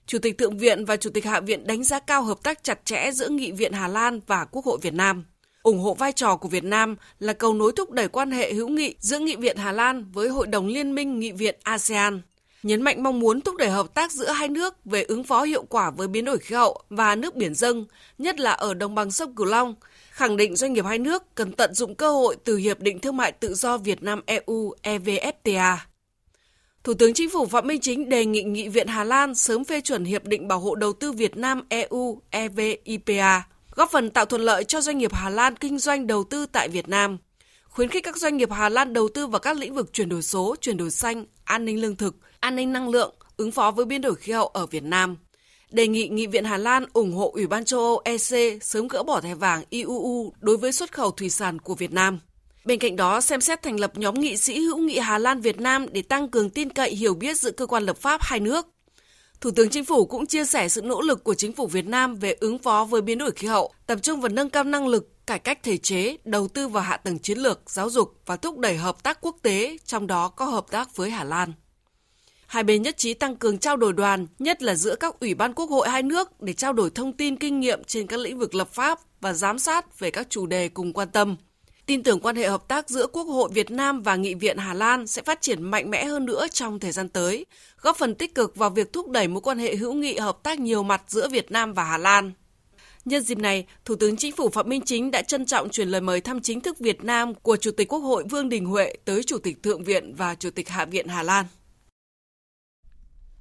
Chủ 0.07 0.19
tịch 0.19 0.37
Thượng 0.37 0.57
viện 0.57 0.85
và 0.85 0.97
Chủ 0.97 1.09
tịch 1.09 1.25
Hạ 1.25 1.39
viện 1.39 1.67
đánh 1.67 1.83
giá 1.83 1.99
cao 1.99 2.23
hợp 2.23 2.43
tác 2.43 2.63
chặt 2.63 2.85
chẽ 2.85 3.11
giữa 3.11 3.29
Nghị 3.29 3.51
viện 3.51 3.73
Hà 3.73 3.87
Lan 3.87 4.19
và 4.27 4.45
Quốc 4.45 4.65
hội 4.65 4.77
Việt 4.81 4.93
Nam, 4.93 5.25
ủng 5.63 5.79
hộ 5.79 5.93
vai 5.93 6.11
trò 6.11 6.35
của 6.35 6.49
Việt 6.49 6.63
Nam 6.63 6.95
là 7.19 7.33
cầu 7.33 7.53
nối 7.53 7.71
thúc 7.75 7.91
đẩy 7.91 8.07
quan 8.07 8.31
hệ 8.31 8.53
hữu 8.53 8.67
nghị 8.67 8.95
giữa 8.99 9.19
Nghị 9.19 9.35
viện 9.35 9.57
Hà 9.57 9.71
Lan 9.71 10.11
với 10.11 10.29
Hội 10.29 10.47
đồng 10.47 10.67
Liên 10.67 10.95
minh 10.95 11.19
Nghị 11.19 11.31
viện 11.31 11.55
ASEAN, 11.63 12.21
nhấn 12.63 12.81
mạnh 12.81 13.03
mong 13.03 13.19
muốn 13.19 13.41
thúc 13.41 13.55
đẩy 13.55 13.69
hợp 13.69 13.93
tác 13.93 14.11
giữa 14.11 14.31
hai 14.31 14.47
nước 14.47 14.85
về 14.85 15.03
ứng 15.03 15.23
phó 15.23 15.43
hiệu 15.43 15.63
quả 15.63 15.89
với 15.89 16.07
biến 16.07 16.25
đổi 16.25 16.37
khí 16.37 16.55
hậu 16.55 16.81
và 16.89 17.15
nước 17.15 17.35
biển 17.35 17.55
dâng, 17.55 17.85
nhất 18.17 18.39
là 18.39 18.51
ở 18.51 18.73
đồng 18.73 18.95
bằng 18.95 19.11
sông 19.11 19.35
Cửu 19.35 19.45
Long, 19.45 19.75
khẳng 20.09 20.37
định 20.37 20.55
doanh 20.55 20.73
nghiệp 20.73 20.85
hai 20.85 20.99
nước 20.99 21.35
cần 21.35 21.51
tận 21.51 21.73
dụng 21.73 21.95
cơ 21.95 22.11
hội 22.11 22.35
từ 22.43 22.57
Hiệp 22.57 22.79
định 22.79 22.99
Thương 22.99 23.17
mại 23.17 23.31
Tự 23.31 23.53
do 23.53 23.77
Việt 23.77 24.03
Nam 24.03 24.21
EU 24.25 24.73
EVFTA. 24.83 25.77
Thủ 26.83 26.93
tướng 26.93 27.13
Chính 27.13 27.29
phủ 27.29 27.45
Phạm 27.45 27.67
Minh 27.67 27.81
Chính 27.81 28.09
đề 28.09 28.25
nghị 28.25 28.43
Nghị 28.43 28.69
viện 28.69 28.87
Hà 28.87 29.03
Lan 29.03 29.35
sớm 29.35 29.63
phê 29.63 29.81
chuẩn 29.81 30.05
Hiệp 30.05 30.25
định 30.25 30.47
Bảo 30.47 30.59
hộ 30.59 30.75
Đầu 30.75 30.93
tư 30.93 31.11
Việt 31.11 31.37
Nam 31.37 31.61
EU 31.69 32.21
EVIPA, 32.29 33.41
góp 33.75 33.91
phần 33.91 34.09
tạo 34.09 34.25
thuận 34.25 34.41
lợi 34.41 34.63
cho 34.63 34.81
doanh 34.81 34.97
nghiệp 34.97 35.13
Hà 35.13 35.29
Lan 35.29 35.55
kinh 35.55 35.79
doanh 35.79 36.07
đầu 36.07 36.23
tư 36.23 36.45
tại 36.45 36.69
Việt 36.69 36.89
Nam, 36.89 37.17
khuyến 37.69 37.89
khích 37.89 38.03
các 38.03 38.17
doanh 38.17 38.37
nghiệp 38.37 38.51
Hà 38.51 38.69
Lan 38.69 38.93
đầu 38.93 39.09
tư 39.13 39.27
vào 39.27 39.39
các 39.39 39.57
lĩnh 39.57 39.73
vực 39.73 39.93
chuyển 39.93 40.09
đổi 40.09 40.21
số, 40.21 40.55
chuyển 40.61 40.77
đổi 40.77 40.91
xanh, 40.91 41.25
an 41.43 41.65
ninh 41.65 41.81
lương 41.81 41.95
thực, 41.95 42.15
an 42.39 42.55
ninh 42.55 42.73
năng 42.73 42.89
lượng, 42.89 43.15
ứng 43.37 43.51
phó 43.51 43.71
với 43.71 43.85
biến 43.85 44.01
đổi 44.01 44.15
khí 44.15 44.31
hậu 44.31 44.47
ở 44.47 44.65
Việt 44.65 44.83
Nam. 44.83 45.17
Đề 45.71 45.87
nghị 45.87 46.07
Nghị 46.07 46.27
viện 46.27 46.45
Hà 46.45 46.57
Lan 46.57 46.85
ủng 46.93 47.13
hộ 47.13 47.31
Ủy 47.33 47.47
ban 47.47 47.65
châu 47.65 47.79
Âu 47.79 48.01
EC 48.05 48.63
sớm 48.63 48.87
gỡ 48.87 49.03
bỏ 49.03 49.21
thẻ 49.21 49.35
vàng 49.35 49.63
IUU 49.69 50.33
đối 50.39 50.57
với 50.57 50.71
xuất 50.71 50.91
khẩu 50.91 51.11
thủy 51.11 51.29
sản 51.29 51.59
của 51.59 51.75
Việt 51.75 51.91
Nam. 51.93 52.19
Bên 52.65 52.79
cạnh 52.79 52.95
đó, 52.95 53.21
xem 53.21 53.41
xét 53.41 53.61
thành 53.61 53.79
lập 53.79 53.97
nhóm 53.97 54.19
nghị 54.19 54.37
sĩ 54.37 54.59
hữu 54.59 54.77
nghị 54.77 54.99
Hà 54.99 55.17
Lan 55.17 55.41
Việt 55.41 55.59
Nam 55.59 55.85
để 55.91 56.01
tăng 56.01 56.29
cường 56.29 56.49
tin 56.49 56.69
cậy 56.69 56.95
hiểu 56.95 57.13
biết 57.13 57.39
giữa 57.39 57.51
cơ 57.51 57.65
quan 57.65 57.83
lập 57.83 57.97
pháp 57.97 58.21
hai 58.21 58.39
nước. 58.39 58.67
Thủ 59.41 59.51
tướng 59.51 59.69
Chính 59.69 59.85
phủ 59.85 60.05
cũng 60.05 60.25
chia 60.25 60.45
sẻ 60.45 60.69
sự 60.69 60.81
nỗ 60.81 61.01
lực 61.01 61.23
của 61.23 61.33
chính 61.33 61.53
phủ 61.53 61.67
Việt 61.67 61.85
Nam 61.85 62.15
về 62.15 62.35
ứng 62.39 62.57
phó 62.57 62.85
với 62.85 63.01
biến 63.01 63.17
đổi 63.17 63.31
khí 63.31 63.47
hậu, 63.47 63.73
tập 63.87 63.99
trung 64.01 64.21
vào 64.21 64.29
nâng 64.29 64.49
cao 64.49 64.63
năng 64.63 64.87
lực, 64.87 65.25
cải 65.27 65.39
cách 65.39 65.63
thể 65.63 65.77
chế, 65.77 66.17
đầu 66.23 66.47
tư 66.47 66.67
vào 66.67 66.83
hạ 66.83 66.97
tầng 66.97 67.19
chiến 67.19 67.37
lược, 67.37 67.69
giáo 67.69 67.89
dục 67.89 68.13
và 68.25 68.35
thúc 68.35 68.57
đẩy 68.57 68.77
hợp 68.77 69.03
tác 69.03 69.17
quốc 69.21 69.35
tế, 69.41 69.77
trong 69.85 70.07
đó 70.07 70.27
có 70.27 70.45
hợp 70.45 70.65
tác 70.71 70.95
với 70.95 71.09
Hà 71.09 71.23
Lan. 71.23 71.53
Hai 72.47 72.63
bên 72.63 72.81
nhất 72.81 72.97
trí 72.97 73.13
tăng 73.13 73.35
cường 73.35 73.57
trao 73.57 73.77
đổi 73.77 73.93
đoàn, 73.93 74.27
nhất 74.39 74.63
là 74.63 74.75
giữa 74.75 74.95
các 74.95 75.19
ủy 75.19 75.33
ban 75.33 75.53
quốc 75.53 75.69
hội 75.69 75.89
hai 75.89 76.03
nước 76.03 76.41
để 76.41 76.53
trao 76.53 76.73
đổi 76.73 76.89
thông 76.89 77.13
tin 77.13 77.35
kinh 77.35 77.59
nghiệm 77.59 77.83
trên 77.83 78.07
các 78.07 78.19
lĩnh 78.19 78.39
vực 78.39 78.55
lập 78.55 78.73
pháp 78.73 78.99
và 79.21 79.33
giám 79.33 79.59
sát 79.59 79.99
về 79.99 80.11
các 80.11 80.29
chủ 80.29 80.45
đề 80.45 80.69
cùng 80.69 80.93
quan 80.93 81.07
tâm– 81.11 81.35
Tin 81.85 82.03
tưởng 82.03 82.19
quan 82.19 82.35
hệ 82.35 82.49
hợp 82.49 82.67
tác 82.67 82.89
giữa 82.89 83.07
Quốc 83.07 83.23
hội 83.23 83.49
Việt 83.53 83.71
Nam 83.71 84.01
và 84.01 84.15
Nghị 84.15 84.33
viện 84.33 84.57
Hà 84.57 84.73
Lan 84.73 85.07
sẽ 85.07 85.21
phát 85.21 85.41
triển 85.41 85.61
mạnh 85.61 85.89
mẽ 85.89 86.05
hơn 86.05 86.25
nữa 86.25 86.47
trong 86.51 86.79
thời 86.79 86.91
gian 86.91 87.09
tới, 87.09 87.45
góp 87.81 87.97
phần 87.97 88.15
tích 88.15 88.35
cực 88.35 88.55
vào 88.55 88.69
việc 88.69 88.93
thúc 88.93 89.09
đẩy 89.09 89.27
mối 89.27 89.41
quan 89.41 89.59
hệ 89.59 89.75
hữu 89.75 89.93
nghị 89.93 90.17
hợp 90.17 90.43
tác 90.43 90.59
nhiều 90.59 90.83
mặt 90.83 91.03
giữa 91.07 91.29
Việt 91.29 91.51
Nam 91.51 91.73
và 91.73 91.83
Hà 91.83 91.97
Lan. 91.97 92.31
Nhân 93.05 93.23
dịp 93.23 93.37
này, 93.37 93.67
Thủ 93.85 93.95
tướng 93.95 94.17
Chính 94.17 94.35
phủ 94.35 94.49
Phạm 94.49 94.69
Minh 94.69 94.81
Chính 94.85 95.11
đã 95.11 95.21
trân 95.21 95.45
trọng 95.45 95.69
chuyển 95.69 95.87
lời 95.87 96.01
mời 96.01 96.21
thăm 96.21 96.41
chính 96.41 96.61
thức 96.61 96.79
Việt 96.79 97.03
Nam 97.03 97.33
của 97.35 97.57
Chủ 97.57 97.71
tịch 97.71 97.87
Quốc 97.87 97.99
hội 97.99 98.23
Vương 98.29 98.49
Đình 98.49 98.65
Huệ 98.65 98.95
tới 99.05 99.23
Chủ 99.23 99.37
tịch 99.37 99.63
Thượng 99.63 99.83
viện 99.83 100.15
và 100.15 100.35
Chủ 100.35 100.49
tịch 100.49 100.69
Hạ 100.69 100.85
viện 100.85 101.07
Hà 101.07 101.23
Lan. 101.23 101.45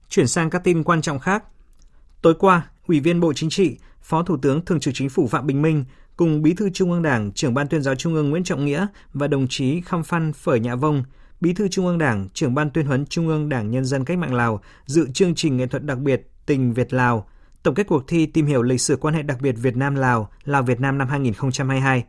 Chuyển 0.09 0.29
sang 0.29 0.51
các 0.51 0.65
tin 0.65 0.85
quan 0.85 1.03
trọng 1.03 1.19
khác. 1.19 1.45
Tối 2.23 2.35
qua, 2.39 2.71
Ủy 2.87 3.01
viên 3.01 3.21
Bộ 3.21 3.33
Chính 3.33 3.51
trị, 3.51 3.77
Phó 4.03 4.23
Thủ 4.23 4.37
tướng 4.43 4.65
Thường 4.65 4.81
trực 4.81 4.95
Chính 4.95 5.11
phủ 5.11 5.27
Phạm 5.27 5.47
Bình 5.47 5.63
Minh 5.63 5.85
cùng 6.23 6.43
Bí 6.43 6.55
thư 6.55 6.71
Trung 6.71 6.93
ương 6.93 7.03
Đảng, 7.03 7.33
trưởng 7.33 7.55
ban 7.55 7.69
tuyên 7.69 7.83
giáo 7.83 7.95
Trung 7.95 8.15
ương 8.15 8.31
Nguyễn 8.31 8.45
Trọng 8.45 8.65
Nghĩa 8.65 8.87
và 9.15 9.27
đồng 9.27 9.47
chí 9.49 9.81
Khăm 9.81 10.03
Phan 10.03 10.33
Phở 10.33 10.55
Nhạ 10.55 10.75
Vông, 10.75 11.05
Bí 11.41 11.53
thư 11.53 11.69
Trung 11.69 11.87
ương 11.87 11.99
Đảng, 11.99 12.29
trưởng 12.35 12.55
ban 12.55 12.71
tuyên 12.71 12.87
huấn 12.87 13.07
Trung 13.07 13.29
ương 13.29 13.49
Đảng 13.49 13.71
Nhân 13.71 13.85
dân 13.85 14.05
Cách 14.05 14.19
mạng 14.19 14.35
Lào 14.35 14.61
dự 14.87 15.09
chương 15.15 15.35
trình 15.35 15.57
nghệ 15.57 15.67
thuật 15.67 15.85
đặc 15.85 15.99
biệt 15.99 16.31
Tình 16.47 16.73
Việt 16.73 16.93
Lào, 16.93 17.27
tổng 17.63 17.75
kết 17.75 17.87
cuộc 17.87 18.09
thi 18.09 18.27
tìm 18.27 18.47
hiểu 18.47 18.63
lịch 18.63 18.81
sử 18.81 18.97
quan 18.97 19.15
hệ 19.15 19.23
đặc 19.23 19.41
biệt 19.41 19.53
Việt 19.53 19.77
Nam 19.77 19.95
Lào, 19.95 20.31
Lào 20.45 20.63
Việt 20.63 20.81
Nam 20.81 20.99
năm 20.99 21.09
2022. 21.09 22.05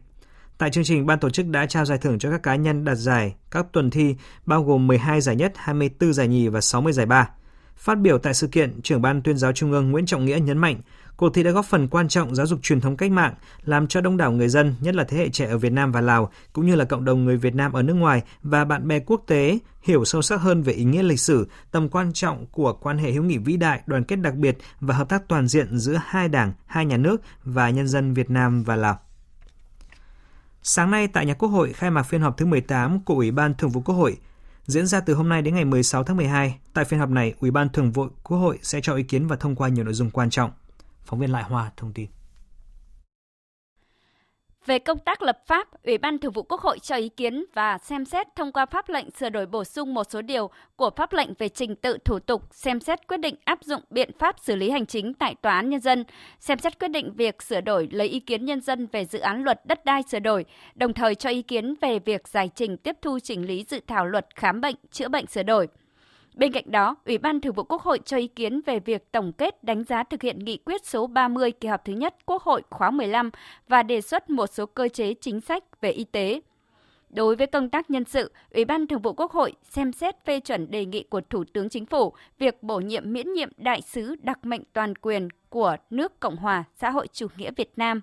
Tại 0.58 0.70
chương 0.70 0.84
trình, 0.84 1.06
ban 1.06 1.20
tổ 1.20 1.30
chức 1.30 1.48
đã 1.48 1.66
trao 1.66 1.86
giải 1.86 1.98
thưởng 1.98 2.20
cho 2.20 2.32
các 2.32 2.44
cá 2.44 2.56
nhân 2.56 2.86
đạt 2.86 2.98
giải 2.98 3.36
các 3.52 3.66
tuần 3.72 3.90
thi 3.90 4.16
bao 4.46 4.64
gồm 4.64 4.88
12 4.88 5.22
giải 5.22 5.36
nhất, 5.36 5.54
24 5.56 6.14
giải 6.14 6.28
nhì 6.28 6.48
và 6.48 6.62
60 6.62 6.94
giải 6.94 7.06
ba. 7.06 7.30
Phát 7.78 8.00
biểu 8.00 8.18
tại 8.18 8.34
sự 8.34 8.48
kiện, 8.48 8.82
trưởng 8.82 9.02
ban 9.02 9.22
tuyên 9.22 9.38
giáo 9.38 9.52
Trung 9.52 9.72
ương 9.72 9.92
Nguyễn 9.92 10.06
Trọng 10.06 10.26
Nghĩa 10.26 10.40
nhấn 10.40 10.58
mạnh, 10.58 10.82
cuộc 11.18 11.34
thi 11.34 11.44
đã 11.44 11.52
góp 11.52 11.66
phần 11.66 11.88
quan 11.88 12.08
trọng 12.08 12.36
giáo 12.36 12.46
dục 12.46 12.60
truyền 12.64 12.82
thống 12.82 12.98
cách 12.98 13.12
mạng, 13.12 13.34
làm 13.66 13.88
cho 13.88 14.02
đông 14.02 14.18
đảo 14.18 14.32
người 14.32 14.50
dân, 14.50 14.76
nhất 14.80 14.96
là 14.96 15.04
thế 15.04 15.18
hệ 15.18 15.30
trẻ 15.30 15.46
ở 15.46 15.58
Việt 15.58 15.72
Nam 15.72 15.92
và 15.92 16.02
Lào, 16.02 16.32
cũng 16.54 16.66
như 16.66 16.76
là 16.76 16.86
cộng 16.86 17.06
đồng 17.06 17.26
người 17.26 17.38
Việt 17.38 17.56
Nam 17.56 17.74
ở 17.74 17.82
nước 17.82 17.94
ngoài 17.94 18.22
và 18.44 18.66
bạn 18.66 18.88
bè 18.88 19.00
quốc 19.00 19.24
tế 19.28 19.60
hiểu 19.82 20.06
sâu 20.06 20.22
sắc 20.22 20.42
hơn 20.42 20.62
về 20.62 20.74
ý 20.74 20.84
nghĩa 20.84 21.04
lịch 21.04 21.20
sử, 21.20 21.48
tầm 21.72 21.90
quan 21.90 22.14
trọng 22.14 22.46
của 22.46 22.74
quan 22.74 22.98
hệ 22.98 23.12
hữu 23.12 23.24
nghị 23.24 23.38
vĩ 23.38 23.58
đại, 23.58 23.82
đoàn 23.86 24.04
kết 24.04 24.16
đặc 24.16 24.36
biệt 24.36 24.58
và 24.80 24.96
hợp 24.96 25.10
tác 25.10 25.28
toàn 25.28 25.48
diện 25.48 25.78
giữa 25.78 26.02
hai 26.06 26.30
đảng, 26.30 26.54
hai 26.66 26.86
nhà 26.86 26.98
nước 26.98 27.22
và 27.44 27.70
nhân 27.70 27.88
dân 27.88 28.14
Việt 28.14 28.30
Nam 28.30 28.64
và 28.64 28.76
Lào. 28.76 29.00
Sáng 30.64 30.92
nay 30.92 31.08
tại 31.08 31.26
nhà 31.26 31.34
Quốc 31.34 31.50
hội 31.50 31.74
khai 31.74 31.92
mạc 31.92 32.04
phiên 32.04 32.22
họp 32.22 32.38
thứ 32.38 32.46
18 32.46 33.00
của 33.00 33.14
Ủy 33.14 33.32
ban 33.32 33.54
Thường 33.54 33.70
vụ 33.70 33.82
Quốc 33.82 33.96
hội, 33.96 34.18
diễn 34.66 34.88
ra 34.88 35.00
từ 35.00 35.14
hôm 35.14 35.30
nay 35.30 35.42
đến 35.42 35.56
ngày 35.56 35.66
16 35.66 36.04
tháng 36.04 36.18
12. 36.18 36.60
Tại 36.74 36.86
phiên 36.86 37.00
họp 37.00 37.10
này, 37.10 37.34
Ủy 37.40 37.52
ban 37.52 37.70
Thường 37.70 37.92
vụ 37.92 38.08
Quốc 38.24 38.38
hội 38.38 38.60
sẽ 38.62 38.80
cho 38.84 38.96
ý 38.96 39.04
kiến 39.04 39.28
và 39.28 39.36
thông 39.36 39.56
qua 39.56 39.70
nhiều 39.70 39.84
nội 39.84 39.94
dung 39.94 40.10
quan 40.10 40.30
trọng. 40.30 40.52
Phóng 41.06 41.20
viên 41.20 41.32
Lại 41.32 41.44
Hoa 41.44 41.72
thông 41.78 41.94
tin. 41.94 42.08
Về 44.66 44.80
công 44.80 45.00
tác 45.00 45.22
lập 45.22 45.40
pháp, 45.48 45.84
Ủy 45.84 45.98
ban 45.98 46.20
Thường 46.20 46.32
vụ 46.32 46.44
Quốc 46.44 46.62
hội 46.62 46.80
cho 46.80 46.96
ý 46.96 47.10
kiến 47.10 47.46
và 47.54 47.78
xem 47.78 48.06
xét 48.06 48.28
thông 48.36 48.52
qua 48.52 48.66
pháp 48.66 48.90
lệnh 48.90 49.12
sửa 49.12 49.30
đổi 49.30 49.46
bổ 49.46 49.64
sung 49.64 49.94
một 49.94 50.04
số 50.10 50.22
điều 50.22 50.50
của 50.76 50.90
pháp 50.96 51.14
lệnh 51.14 51.30
về 51.34 51.50
trình 51.50 51.76
tự 51.76 51.98
thủ 52.06 52.20
tục, 52.20 52.44
xem 52.52 52.80
xét 52.80 53.08
quyết 53.08 53.18
định 53.18 53.36
áp 53.46 53.60
dụng 53.64 53.82
biện 53.90 54.12
pháp 54.20 54.36
xử 54.40 54.56
lý 54.56 54.70
hành 54.70 54.86
chính 54.86 55.14
tại 55.14 55.36
Tòa 55.42 55.56
án 55.56 55.70
Nhân 55.70 55.80
dân, 55.80 56.04
xem 56.40 56.60
xét 56.60 56.80
quyết 56.80 56.88
định 56.88 57.14
việc 57.16 57.42
sửa 57.44 57.62
đổi 57.62 57.88
lấy 57.92 58.08
ý 58.08 58.20
kiến 58.20 58.46
nhân 58.46 58.62
dân 58.62 58.88
về 58.92 59.06
dự 59.06 59.20
án 59.20 59.44
luật 59.44 59.66
đất 59.66 59.86
đai 59.86 60.04
sửa 60.04 60.20
đổi, 60.20 60.46
đồng 60.76 60.94
thời 60.94 61.16
cho 61.16 61.30
ý 61.30 61.42
kiến 61.42 61.76
về 61.82 62.00
việc 62.00 62.28
giải 62.28 62.50
trình 62.56 62.78
tiếp 62.78 62.98
thu 63.02 63.20
chỉnh 63.20 63.48
lý 63.48 63.66
dự 63.70 63.80
thảo 63.88 64.06
luật 64.06 64.28
khám 64.36 64.62
bệnh, 64.62 64.76
chữa 64.92 65.10
bệnh 65.10 65.28
sửa 65.28 65.44
đổi– 65.44 65.68
Bên 66.36 66.52
cạnh 66.52 66.72
đó, 66.72 66.96
Ủy 67.06 67.18
ban 67.18 67.42
Thường 67.42 67.54
vụ 67.54 67.64
Quốc 67.64 67.82
hội 67.82 68.00
cho 68.06 68.18
ý 68.18 68.28
kiến 68.28 68.62
về 68.66 68.80
việc 68.80 69.12
tổng 69.12 69.32
kết 69.34 69.64
đánh 69.64 69.84
giá 69.84 70.04
thực 70.04 70.22
hiện 70.22 70.40
nghị 70.40 70.58
quyết 70.58 70.86
số 70.86 71.08
30 71.08 71.52
kỳ 71.52 71.68
họp 71.68 71.86
thứ 71.86 71.94
nhất 71.94 72.16
Quốc 72.26 72.44
hội 72.44 72.62
khóa 72.70 72.92
15 72.92 73.30
và 73.68 73.84
đề 73.84 74.02
xuất 74.02 74.30
một 74.30 74.48
số 74.48 74.66
cơ 74.66 74.88
chế 74.88 75.14
chính 75.14 75.42
sách 75.42 75.82
về 75.82 75.92
y 75.92 76.04
tế. 76.04 76.42
Đối 77.10 77.36
với 77.36 77.48
công 77.48 77.70
tác 77.70 77.90
nhân 77.90 78.06
sự, 78.06 78.32
Ủy 78.52 78.66
ban 78.66 78.88
Thường 78.88 79.02
vụ 79.02 79.14
Quốc 79.14 79.32
hội 79.32 79.54
xem 79.64 79.92
xét 79.92 80.26
phê 80.26 80.40
chuẩn 80.40 80.72
đề 80.72 80.86
nghị 80.86 81.04
của 81.04 81.22
Thủ 81.30 81.44
tướng 81.54 81.70
Chính 81.70 81.86
phủ 81.86 82.14
việc 82.40 82.64
bổ 82.64 82.80
nhiệm 82.80 83.14
miễn 83.14 83.34
nhiệm 83.34 83.50
đại 83.58 83.82
sứ 83.82 84.16
đặc 84.22 84.46
mệnh 84.46 84.64
toàn 84.74 84.96
quyền 84.96 85.28
của 85.50 85.76
nước 85.90 86.20
Cộng 86.20 86.36
hòa 86.36 86.64
xã 86.76 86.90
hội 86.90 87.08
chủ 87.14 87.28
nghĩa 87.38 87.52
Việt 87.52 87.72
Nam. 87.76 88.02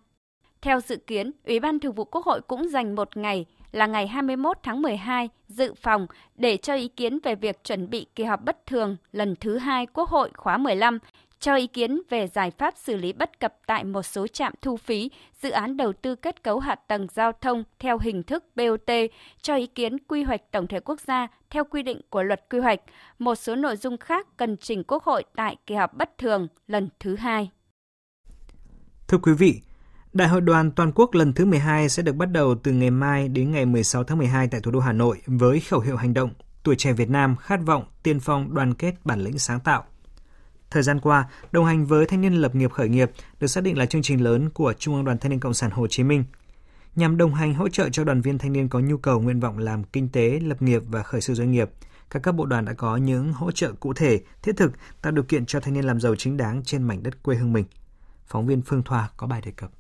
Theo 0.62 0.80
dự 0.80 0.96
kiến, 0.96 1.30
Ủy 1.46 1.60
ban 1.60 1.78
Thường 1.78 1.94
vụ 1.94 2.04
Quốc 2.04 2.24
hội 2.24 2.40
cũng 2.40 2.68
dành 2.68 2.94
một 2.94 3.16
ngày 3.16 3.46
là 3.72 3.86
ngày 3.86 4.06
21 4.06 4.56
tháng 4.62 4.82
12 4.82 5.28
dự 5.48 5.74
phòng 5.74 6.06
để 6.36 6.56
cho 6.56 6.74
ý 6.74 6.88
kiến 6.88 7.18
về 7.22 7.34
việc 7.34 7.64
chuẩn 7.64 7.90
bị 7.90 8.06
kỳ 8.14 8.24
họp 8.24 8.44
bất 8.44 8.66
thường 8.66 8.96
lần 9.12 9.34
thứ 9.40 9.58
hai 9.58 9.86
Quốc 9.86 10.08
hội 10.08 10.30
khóa 10.34 10.58
15, 10.58 10.98
cho 11.40 11.54
ý 11.54 11.66
kiến 11.66 12.00
về 12.10 12.26
giải 12.26 12.50
pháp 12.50 12.74
xử 12.76 12.96
lý 12.96 13.12
bất 13.12 13.40
cập 13.40 13.54
tại 13.66 13.84
một 13.84 14.02
số 14.02 14.26
trạm 14.26 14.52
thu 14.62 14.76
phí, 14.76 15.10
dự 15.42 15.50
án 15.50 15.76
đầu 15.76 15.92
tư 15.92 16.14
kết 16.14 16.42
cấu 16.42 16.58
hạ 16.58 16.74
tầng 16.74 17.06
giao 17.14 17.32
thông 17.32 17.64
theo 17.78 17.98
hình 17.98 18.22
thức 18.22 18.44
BOT, 18.56 18.90
cho 19.42 19.56
ý 19.56 19.66
kiến 19.66 19.98
quy 19.98 20.22
hoạch 20.22 20.50
tổng 20.50 20.66
thể 20.66 20.80
quốc 20.80 21.00
gia 21.00 21.28
theo 21.50 21.64
quy 21.64 21.82
định 21.82 22.00
của 22.10 22.22
luật 22.22 22.44
quy 22.50 22.58
hoạch. 22.58 22.80
Một 23.18 23.34
số 23.34 23.56
nội 23.56 23.76
dung 23.76 23.98
khác 23.98 24.26
cần 24.36 24.56
trình 24.56 24.84
Quốc 24.84 25.04
hội 25.04 25.24
tại 25.36 25.56
kỳ 25.66 25.74
họp 25.74 25.94
bất 25.94 26.18
thường 26.18 26.48
lần 26.66 26.88
thứ 27.00 27.16
hai. 27.16 27.50
Thưa 29.08 29.18
quý 29.18 29.32
vị, 29.38 29.60
Đại 30.12 30.28
hội 30.28 30.40
đoàn 30.40 30.70
toàn 30.70 30.92
quốc 30.94 31.14
lần 31.14 31.32
thứ 31.32 31.44
12 31.44 31.88
sẽ 31.88 32.02
được 32.02 32.16
bắt 32.16 32.26
đầu 32.26 32.54
từ 32.62 32.72
ngày 32.72 32.90
mai 32.90 33.28
đến 33.28 33.50
ngày 33.50 33.66
16 33.66 34.04
tháng 34.04 34.18
12 34.18 34.48
tại 34.48 34.60
thủ 34.60 34.70
đô 34.70 34.80
Hà 34.80 34.92
Nội 34.92 35.22
với 35.26 35.60
khẩu 35.60 35.80
hiệu 35.80 35.96
hành 35.96 36.14
động 36.14 36.30
Tuổi 36.62 36.76
trẻ 36.76 36.92
Việt 36.92 37.10
Nam 37.10 37.36
khát 37.36 37.60
vọng, 37.66 37.84
tiên 38.02 38.20
phong, 38.20 38.54
đoàn 38.54 38.74
kết, 38.74 38.94
bản 39.04 39.20
lĩnh 39.20 39.38
sáng 39.38 39.60
tạo. 39.60 39.84
Thời 40.70 40.82
gian 40.82 41.00
qua, 41.00 41.28
đồng 41.52 41.64
hành 41.64 41.86
với 41.86 42.06
thanh 42.06 42.20
niên 42.20 42.34
lập 42.34 42.54
nghiệp 42.54 42.70
khởi 42.72 42.88
nghiệp 42.88 43.10
được 43.40 43.46
xác 43.46 43.64
định 43.64 43.78
là 43.78 43.86
chương 43.86 44.02
trình 44.02 44.24
lớn 44.24 44.50
của 44.50 44.72
Trung 44.78 44.94
ương 44.94 45.04
Đoàn 45.04 45.18
Thanh 45.18 45.30
niên 45.30 45.40
Cộng 45.40 45.54
sản 45.54 45.70
Hồ 45.70 45.86
Chí 45.86 46.02
Minh. 46.02 46.24
Nhằm 46.96 47.16
đồng 47.16 47.34
hành 47.34 47.54
hỗ 47.54 47.68
trợ 47.68 47.88
cho 47.88 48.04
đoàn 48.04 48.20
viên 48.20 48.38
thanh 48.38 48.52
niên 48.52 48.68
có 48.68 48.80
nhu 48.80 48.96
cầu 48.96 49.20
nguyện 49.20 49.40
vọng 49.40 49.58
làm 49.58 49.84
kinh 49.84 50.08
tế, 50.08 50.40
lập 50.40 50.62
nghiệp 50.62 50.82
và 50.86 51.02
khởi 51.02 51.20
sự 51.20 51.34
doanh 51.34 51.50
nghiệp, 51.50 51.70
các 52.10 52.22
cấp 52.22 52.34
bộ 52.34 52.46
đoàn 52.46 52.64
đã 52.64 52.72
có 52.72 52.96
những 52.96 53.32
hỗ 53.32 53.50
trợ 53.50 53.72
cụ 53.72 53.92
thể, 53.94 54.20
thiết 54.42 54.56
thực 54.56 54.72
tạo 55.02 55.12
điều 55.12 55.24
kiện 55.24 55.46
cho 55.46 55.60
thanh 55.60 55.74
niên 55.74 55.84
làm 55.84 56.00
giàu 56.00 56.14
chính 56.16 56.36
đáng 56.36 56.62
trên 56.64 56.82
mảnh 56.82 57.02
đất 57.02 57.22
quê 57.22 57.36
hương 57.36 57.52
mình. 57.52 57.64
Phóng 58.26 58.46
viên 58.46 58.62
Phương 58.62 58.82
Thoa 58.82 59.08
có 59.16 59.26
bài 59.26 59.42
đề 59.44 59.50
cập. 59.50 59.70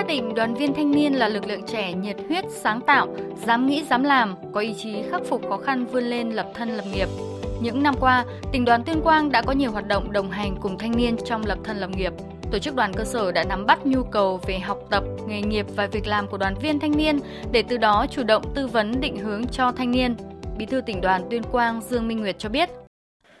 Xác 0.00 0.06
định 0.06 0.34
đoàn 0.34 0.54
viên 0.54 0.74
thanh 0.74 0.90
niên 0.90 1.12
là 1.12 1.28
lực 1.28 1.46
lượng 1.46 1.62
trẻ 1.66 1.92
nhiệt 1.92 2.16
huyết, 2.28 2.44
sáng 2.50 2.80
tạo, 2.80 3.08
dám 3.46 3.66
nghĩ 3.66 3.84
dám 3.90 4.02
làm, 4.04 4.34
có 4.52 4.60
ý 4.60 4.74
chí 4.78 5.02
khắc 5.10 5.22
phục 5.24 5.48
khó 5.48 5.56
khăn 5.56 5.86
vươn 5.86 6.04
lên 6.04 6.30
lập 6.30 6.46
thân 6.54 6.68
lập 6.68 6.84
nghiệp. 6.92 7.08
Những 7.62 7.82
năm 7.82 7.94
qua, 8.00 8.24
tỉnh 8.52 8.64
đoàn 8.64 8.82
Tuyên 8.86 9.00
Quang 9.00 9.32
đã 9.32 9.42
có 9.42 9.52
nhiều 9.52 9.70
hoạt 9.70 9.88
động 9.88 10.12
đồng 10.12 10.30
hành 10.30 10.56
cùng 10.60 10.78
thanh 10.78 10.96
niên 10.96 11.16
trong 11.24 11.46
lập 11.46 11.58
thân 11.64 11.76
lập 11.76 11.90
nghiệp. 11.96 12.12
Tổ 12.52 12.58
chức 12.58 12.74
đoàn 12.74 12.92
cơ 12.96 13.04
sở 13.04 13.32
đã 13.32 13.44
nắm 13.44 13.66
bắt 13.66 13.86
nhu 13.86 14.02
cầu 14.02 14.40
về 14.46 14.58
học 14.58 14.78
tập, 14.90 15.04
nghề 15.28 15.42
nghiệp 15.42 15.66
và 15.76 15.86
việc 15.86 16.06
làm 16.06 16.28
của 16.28 16.36
đoàn 16.36 16.54
viên 16.62 16.78
thanh 16.78 16.96
niên 16.96 17.18
để 17.52 17.62
từ 17.68 17.76
đó 17.76 18.06
chủ 18.10 18.22
động 18.22 18.42
tư 18.54 18.66
vấn 18.66 19.00
định 19.00 19.16
hướng 19.16 19.46
cho 19.46 19.72
thanh 19.72 19.90
niên. 19.90 20.14
Bí 20.58 20.66
thư 20.66 20.80
tỉnh 20.80 21.00
đoàn 21.00 21.22
Tuyên 21.30 21.42
Quang 21.42 21.80
Dương 21.80 22.08
Minh 22.08 22.20
Nguyệt 22.20 22.38
cho 22.38 22.48
biết. 22.48 22.70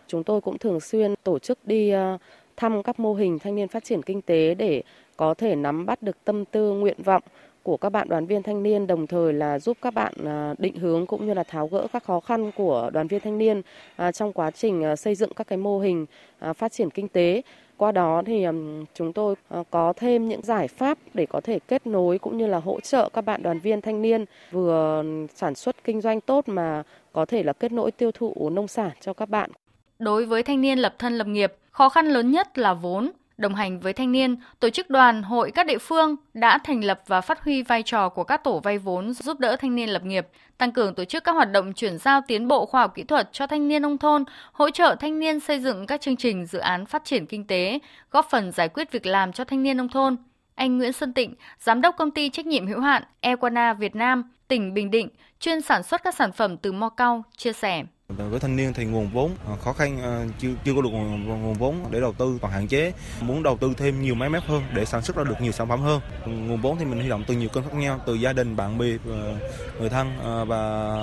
Chúng 0.06 0.24
tôi 0.24 0.40
cũng 0.40 0.58
thường 0.58 0.80
xuyên 0.80 1.14
tổ 1.24 1.38
chức 1.38 1.66
đi 1.66 1.90
ờ, 1.90 2.18
thăm 2.60 2.82
các 2.82 3.00
mô 3.00 3.14
hình 3.14 3.38
thanh 3.38 3.54
niên 3.54 3.68
phát 3.68 3.84
triển 3.84 4.02
kinh 4.02 4.22
tế 4.22 4.54
để 4.54 4.82
có 5.16 5.34
thể 5.34 5.54
nắm 5.54 5.86
bắt 5.86 6.02
được 6.02 6.24
tâm 6.24 6.44
tư 6.44 6.72
nguyện 6.72 7.02
vọng 7.02 7.22
của 7.62 7.76
các 7.76 7.90
bạn 7.90 8.08
đoàn 8.08 8.26
viên 8.26 8.42
thanh 8.42 8.62
niên 8.62 8.86
đồng 8.86 9.06
thời 9.06 9.32
là 9.32 9.58
giúp 9.58 9.76
các 9.82 9.94
bạn 9.94 10.12
à, 10.24 10.54
định 10.58 10.76
hướng 10.76 11.06
cũng 11.06 11.26
như 11.26 11.34
là 11.34 11.42
tháo 11.42 11.68
gỡ 11.68 11.86
các 11.92 12.04
khó 12.04 12.20
khăn 12.20 12.50
của 12.56 12.90
đoàn 12.92 13.06
viên 13.06 13.20
thanh 13.20 13.38
niên 13.38 13.62
à, 13.96 14.12
trong 14.12 14.32
quá 14.32 14.50
trình 14.50 14.84
à, 14.84 14.96
xây 14.96 15.14
dựng 15.14 15.34
các 15.36 15.46
cái 15.46 15.58
mô 15.58 15.78
hình 15.80 16.06
phát 16.54 16.72
triển 16.72 16.90
kinh 16.90 17.08
tế 17.08 17.42
qua 17.76 17.92
đó 17.92 18.22
thì 18.26 18.46
chúng 18.94 19.12
tôi 19.12 19.34
có 19.70 19.92
thêm 19.96 20.28
những 20.28 20.42
giải 20.42 20.68
pháp 20.68 20.98
để 21.14 21.26
có 21.26 21.40
thể 21.40 21.58
kết 21.68 21.86
nối 21.86 22.18
cũng 22.18 22.38
như 22.38 22.46
là 22.46 22.58
hỗ 22.58 22.80
trợ 22.80 23.08
các 23.12 23.24
bạn 23.24 23.42
đoàn 23.42 23.58
viên 23.58 23.80
thanh 23.80 24.02
niên 24.02 24.24
vừa 24.50 25.04
sản 25.34 25.54
xuất 25.54 25.84
kinh 25.84 26.00
doanh 26.00 26.20
tốt 26.20 26.48
mà 26.48 26.82
có 27.12 27.24
thể 27.24 27.42
là 27.42 27.52
kết 27.52 27.72
nối 27.72 27.90
tiêu 27.90 28.10
thụ 28.12 28.50
nông 28.50 28.68
sản 28.68 28.90
cho 29.00 29.12
các 29.12 29.28
bạn. 29.28 29.50
Đối 29.98 30.26
với 30.26 30.42
thanh 30.42 30.60
niên 30.60 30.78
lập 30.78 30.94
thân 30.98 31.18
lập 31.18 31.26
nghiệp, 31.26 31.52
khó 31.70 31.88
khăn 31.88 32.06
lớn 32.06 32.30
nhất 32.30 32.58
là 32.58 32.74
vốn. 32.74 33.10
Đồng 33.36 33.54
hành 33.54 33.80
với 33.80 33.92
thanh 33.92 34.12
niên, 34.12 34.36
tổ 34.60 34.70
chức 34.70 34.90
đoàn, 34.90 35.22
hội 35.22 35.50
các 35.50 35.66
địa 35.66 35.78
phương 35.78 36.16
đã 36.34 36.58
thành 36.58 36.84
lập 36.84 37.02
và 37.06 37.20
phát 37.20 37.44
huy 37.44 37.62
vai 37.62 37.82
trò 37.82 38.08
của 38.08 38.24
các 38.24 38.44
tổ 38.44 38.60
vay 38.60 38.78
vốn 38.78 39.12
giúp 39.12 39.40
đỡ 39.40 39.56
thanh 39.56 39.74
niên 39.74 39.88
lập 39.88 40.04
nghiệp, 40.04 40.28
tăng 40.58 40.72
cường 40.72 40.94
tổ 40.94 41.04
chức 41.04 41.24
các 41.24 41.32
hoạt 41.32 41.52
động 41.52 41.72
chuyển 41.72 41.98
giao 41.98 42.20
tiến 42.26 42.48
bộ 42.48 42.66
khoa 42.66 42.80
học 42.80 42.92
kỹ 42.94 43.02
thuật 43.02 43.28
cho 43.32 43.46
thanh 43.46 43.68
niên 43.68 43.82
nông 43.82 43.98
thôn, 43.98 44.24
hỗ 44.52 44.70
trợ 44.70 44.96
thanh 45.00 45.18
niên 45.18 45.40
xây 45.40 45.60
dựng 45.60 45.86
các 45.86 46.00
chương 46.00 46.16
trình 46.16 46.46
dự 46.46 46.58
án 46.58 46.86
phát 46.86 47.04
triển 47.04 47.26
kinh 47.26 47.46
tế, 47.46 47.78
góp 48.10 48.26
phần 48.30 48.52
giải 48.52 48.68
quyết 48.68 48.92
việc 48.92 49.06
làm 49.06 49.32
cho 49.32 49.44
thanh 49.44 49.62
niên 49.62 49.76
nông 49.76 49.88
thôn. 49.88 50.16
Anh 50.54 50.78
Nguyễn 50.78 50.92
Xuân 50.92 51.12
Tịnh, 51.12 51.34
giám 51.58 51.80
đốc 51.80 51.96
công 51.98 52.10
ty 52.10 52.30
trách 52.30 52.46
nhiệm 52.46 52.66
hữu 52.66 52.80
hạn 52.80 53.02
Equana 53.20 53.72
Việt 53.72 53.96
Nam, 53.96 54.32
tỉnh 54.48 54.74
Bình 54.74 54.90
Định, 54.90 55.08
chuyên 55.40 55.60
sản 55.60 55.82
xuất 55.82 56.02
các 56.02 56.14
sản 56.14 56.32
phẩm 56.32 56.56
từ 56.56 56.72
mo 56.72 56.88
cao, 56.88 57.24
chia 57.36 57.52
sẻ. 57.52 57.82
Với 58.16 58.40
thanh 58.40 58.56
niên 58.56 58.72
thì 58.72 58.84
nguồn 58.84 59.08
vốn 59.08 59.30
ờ, 59.46 59.56
khó 59.56 59.72
khăn 59.72 60.02
ờ, 60.02 60.26
chưa 60.38 60.48
chưa 60.64 60.74
có 60.74 60.82
được 60.82 60.88
nguồn, 60.92 61.24
nguồn 61.42 61.54
vốn 61.54 61.84
để 61.90 62.00
đầu 62.00 62.12
tư 62.12 62.38
còn 62.42 62.50
hạn 62.50 62.68
chế. 62.68 62.92
Muốn 63.20 63.42
đầu 63.42 63.56
tư 63.56 63.72
thêm 63.76 64.02
nhiều 64.02 64.14
máy 64.14 64.28
móc 64.28 64.44
hơn 64.44 64.62
để 64.74 64.84
sản 64.84 65.02
xuất 65.02 65.16
ra 65.16 65.24
được 65.24 65.40
nhiều 65.40 65.52
sản 65.52 65.68
phẩm 65.68 65.80
hơn. 65.80 66.00
Nguồn 66.26 66.60
vốn 66.60 66.76
thì 66.78 66.84
mình 66.84 67.00
huy 67.00 67.08
động 67.08 67.24
từ 67.26 67.34
nhiều 67.34 67.48
kênh 67.48 67.64
khác 67.64 67.74
nhau, 67.74 68.00
từ 68.06 68.14
gia 68.14 68.32
đình, 68.32 68.56
bạn 68.56 68.78
bè, 68.78 68.86
ờ, 69.08 69.34
người 69.80 69.88
thân 69.88 70.12
và 70.48 70.94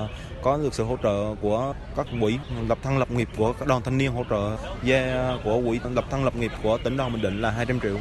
có 0.41 0.57
được 0.57 0.73
sự 0.73 0.83
hỗ 0.83 0.97
trợ 1.03 1.35
của 1.41 1.73
các 1.95 2.07
quỹ 2.21 2.37
lập 2.67 2.77
thân 2.83 2.97
lập 2.97 3.11
nghiệp 3.11 3.29
của 3.37 3.53
các 3.53 3.67
đoàn 3.67 3.81
thanh 3.81 3.97
niên 3.97 4.11
hỗ 4.11 4.23
trợ 4.29 4.57
gia 4.83 5.31
của 5.43 5.61
quỹ 5.67 5.79
lập 5.93 6.05
thân 6.09 6.25
lập 6.25 6.35
nghiệp 6.35 6.51
của 6.63 6.77
tỉnh 6.77 6.97
đoàn 6.97 7.13
Bình 7.13 7.21
Định 7.21 7.41
là 7.41 7.51
200 7.51 7.79
triệu. 7.79 7.97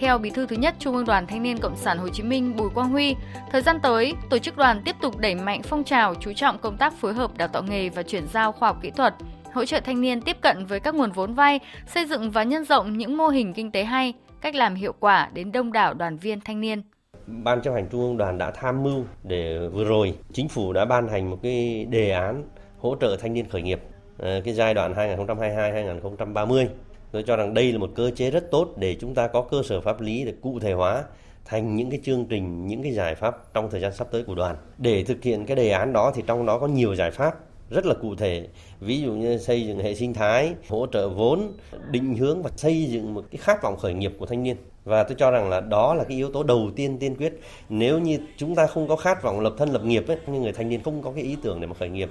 Theo 0.00 0.18
Bí 0.18 0.30
thư 0.30 0.46
thứ 0.46 0.56
nhất 0.56 0.74
Trung 0.78 0.96
ương 0.96 1.04
Đoàn 1.04 1.26
Thanh 1.26 1.42
niên 1.42 1.58
Cộng 1.58 1.76
sản 1.76 1.98
Hồ 1.98 2.08
Chí 2.08 2.22
Minh 2.22 2.56
Bùi 2.56 2.70
Quang 2.70 2.88
Huy, 2.90 3.16
thời 3.50 3.62
gian 3.62 3.76
tới, 3.82 4.14
tổ 4.30 4.38
chức 4.38 4.56
đoàn 4.56 4.82
tiếp 4.84 4.96
tục 5.02 5.18
đẩy 5.18 5.34
mạnh 5.34 5.62
phong 5.62 5.84
trào 5.84 6.14
chú 6.14 6.32
trọng 6.32 6.58
công 6.58 6.76
tác 6.76 6.92
phối 6.92 7.14
hợp 7.14 7.36
đào 7.36 7.48
tạo 7.48 7.62
nghề 7.62 7.88
và 7.88 8.02
chuyển 8.02 8.26
giao 8.32 8.52
khoa 8.52 8.68
học 8.68 8.78
kỹ 8.82 8.90
thuật, 8.90 9.14
hỗ 9.52 9.64
trợ 9.64 9.80
thanh 9.80 10.00
niên 10.00 10.20
tiếp 10.20 10.36
cận 10.40 10.66
với 10.66 10.80
các 10.80 10.94
nguồn 10.94 11.12
vốn 11.12 11.34
vay, 11.34 11.60
xây 11.86 12.06
dựng 12.06 12.30
và 12.30 12.42
nhân 12.42 12.64
rộng 12.64 12.98
những 12.98 13.16
mô 13.16 13.28
hình 13.28 13.54
kinh 13.54 13.70
tế 13.70 13.84
hay, 13.84 14.14
cách 14.40 14.54
làm 14.54 14.74
hiệu 14.74 14.92
quả 15.00 15.30
đến 15.34 15.52
đông 15.52 15.72
đảo 15.72 15.94
đoàn 15.94 16.16
viên 16.16 16.40
thanh 16.40 16.60
niên. 16.60 16.82
Ban 17.26 17.62
chấp 17.62 17.72
hành 17.74 17.88
Trung 17.90 18.00
ương 18.00 18.16
Đoàn 18.16 18.38
đã 18.38 18.50
tham 18.50 18.82
mưu 18.82 19.04
để 19.24 19.68
vừa 19.72 19.84
rồi 19.84 20.14
chính 20.32 20.48
phủ 20.48 20.72
đã 20.72 20.84
ban 20.84 21.08
hành 21.08 21.30
một 21.30 21.38
cái 21.42 21.86
đề 21.90 22.10
án 22.10 22.44
hỗ 22.78 22.96
trợ 23.00 23.16
thanh 23.20 23.32
niên 23.32 23.48
khởi 23.48 23.62
nghiệp 23.62 23.80
ờ, 24.18 24.40
cái 24.44 24.54
giai 24.54 24.74
đoạn 24.74 24.94
2022-2030 24.94 26.66
Tôi 27.12 27.22
cho 27.22 27.36
rằng 27.36 27.54
đây 27.54 27.72
là 27.72 27.78
một 27.78 27.90
cơ 27.94 28.10
chế 28.10 28.30
rất 28.30 28.50
tốt 28.50 28.68
để 28.76 28.96
chúng 29.00 29.14
ta 29.14 29.26
có 29.26 29.42
cơ 29.42 29.62
sở 29.64 29.80
pháp 29.80 30.00
lý 30.00 30.24
để 30.24 30.32
cụ 30.40 30.58
thể 30.58 30.72
hóa 30.72 31.04
thành 31.44 31.76
những 31.76 31.90
cái 31.90 32.00
chương 32.04 32.24
trình, 32.24 32.66
những 32.66 32.82
cái 32.82 32.92
giải 32.92 33.14
pháp 33.14 33.54
trong 33.54 33.70
thời 33.70 33.80
gian 33.80 33.92
sắp 33.92 34.08
tới 34.10 34.22
của 34.22 34.34
đoàn. 34.34 34.56
Để 34.78 35.04
thực 35.04 35.22
hiện 35.22 35.46
cái 35.46 35.56
đề 35.56 35.70
án 35.70 35.92
đó 35.92 36.12
thì 36.14 36.22
trong 36.26 36.46
đó 36.46 36.58
có 36.58 36.66
nhiều 36.66 36.94
giải 36.94 37.10
pháp 37.10 37.34
rất 37.70 37.86
là 37.86 37.94
cụ 37.94 38.14
thể. 38.14 38.48
Ví 38.80 39.00
dụ 39.00 39.12
như 39.12 39.38
xây 39.38 39.66
dựng 39.66 39.78
hệ 39.78 39.94
sinh 39.94 40.14
thái 40.14 40.54
hỗ 40.68 40.86
trợ 40.86 41.08
vốn 41.08 41.52
định 41.90 42.16
hướng 42.16 42.42
và 42.42 42.50
xây 42.56 42.84
dựng 42.84 43.14
một 43.14 43.24
cái 43.30 43.38
khát 43.38 43.62
vọng 43.62 43.76
khởi 43.76 43.94
nghiệp 43.94 44.12
của 44.18 44.26
thanh 44.26 44.42
niên. 44.42 44.56
Và 44.84 45.02
tôi 45.02 45.14
cho 45.18 45.30
rằng 45.30 45.48
là 45.48 45.60
đó 45.60 45.94
là 45.94 46.04
cái 46.04 46.16
yếu 46.16 46.32
tố 46.32 46.42
đầu 46.42 46.70
tiên 46.76 46.98
tiên 46.98 47.14
quyết. 47.14 47.40
Nếu 47.68 47.98
như 47.98 48.18
chúng 48.36 48.54
ta 48.54 48.66
không 48.66 48.88
có 48.88 48.96
khát 48.96 49.22
vọng 49.22 49.40
lập 49.40 49.54
thân 49.58 49.70
lập 49.70 49.84
nghiệp 49.84 50.08
ấy, 50.08 50.18
nhưng 50.26 50.42
người 50.42 50.52
thanh 50.52 50.68
niên 50.68 50.82
không 50.82 51.02
có 51.02 51.12
cái 51.12 51.24
ý 51.24 51.36
tưởng 51.42 51.60
để 51.60 51.66
mà 51.66 51.74
khởi 51.74 51.88
nghiệp 51.88 52.10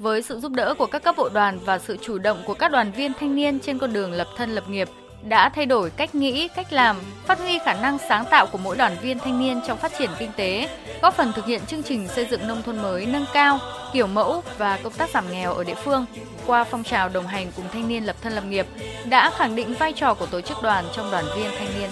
với 0.00 0.22
sự 0.22 0.40
giúp 0.40 0.52
đỡ 0.52 0.74
của 0.78 0.86
các 0.86 1.02
cấp 1.02 1.14
bộ 1.18 1.28
đoàn 1.28 1.58
và 1.64 1.78
sự 1.78 1.96
chủ 2.02 2.18
động 2.18 2.42
của 2.46 2.54
các 2.54 2.72
đoàn 2.72 2.92
viên 2.92 3.12
thanh 3.20 3.34
niên 3.34 3.60
trên 3.60 3.78
con 3.78 3.92
đường 3.92 4.12
lập 4.12 4.28
thân 4.36 4.50
lập 4.50 4.68
nghiệp 4.68 4.88
đã 5.22 5.48
thay 5.48 5.66
đổi 5.66 5.90
cách 5.90 6.14
nghĩ, 6.14 6.48
cách 6.48 6.72
làm, 6.72 6.96
phát 7.26 7.38
huy 7.38 7.58
khả 7.64 7.74
năng 7.74 7.98
sáng 8.08 8.24
tạo 8.30 8.46
của 8.46 8.58
mỗi 8.58 8.76
đoàn 8.76 8.96
viên 9.02 9.18
thanh 9.18 9.40
niên 9.40 9.60
trong 9.66 9.78
phát 9.78 9.92
triển 9.98 10.10
kinh 10.18 10.30
tế, 10.36 10.68
góp 11.02 11.14
phần 11.14 11.32
thực 11.32 11.46
hiện 11.46 11.60
chương 11.66 11.82
trình 11.82 12.08
xây 12.08 12.26
dựng 12.30 12.48
nông 12.48 12.62
thôn 12.62 12.82
mới 12.82 13.06
nâng 13.06 13.24
cao, 13.32 13.58
kiểu 13.92 14.06
mẫu 14.06 14.42
và 14.58 14.78
công 14.82 14.92
tác 14.92 15.10
giảm 15.10 15.24
nghèo 15.32 15.54
ở 15.54 15.64
địa 15.64 15.74
phương 15.74 16.04
qua 16.46 16.64
phong 16.64 16.84
trào 16.84 17.08
đồng 17.08 17.26
hành 17.26 17.52
cùng 17.56 17.64
thanh 17.72 17.88
niên 17.88 18.06
lập 18.06 18.16
thân 18.22 18.32
lập 18.32 18.44
nghiệp 18.48 18.66
đã 19.04 19.30
khẳng 19.36 19.56
định 19.56 19.74
vai 19.74 19.92
trò 19.92 20.14
của 20.14 20.26
tổ 20.26 20.40
chức 20.40 20.62
đoàn 20.62 20.84
trong 20.96 21.10
đoàn 21.10 21.24
viên 21.36 21.50
thanh 21.58 21.68
niên. 21.80 21.90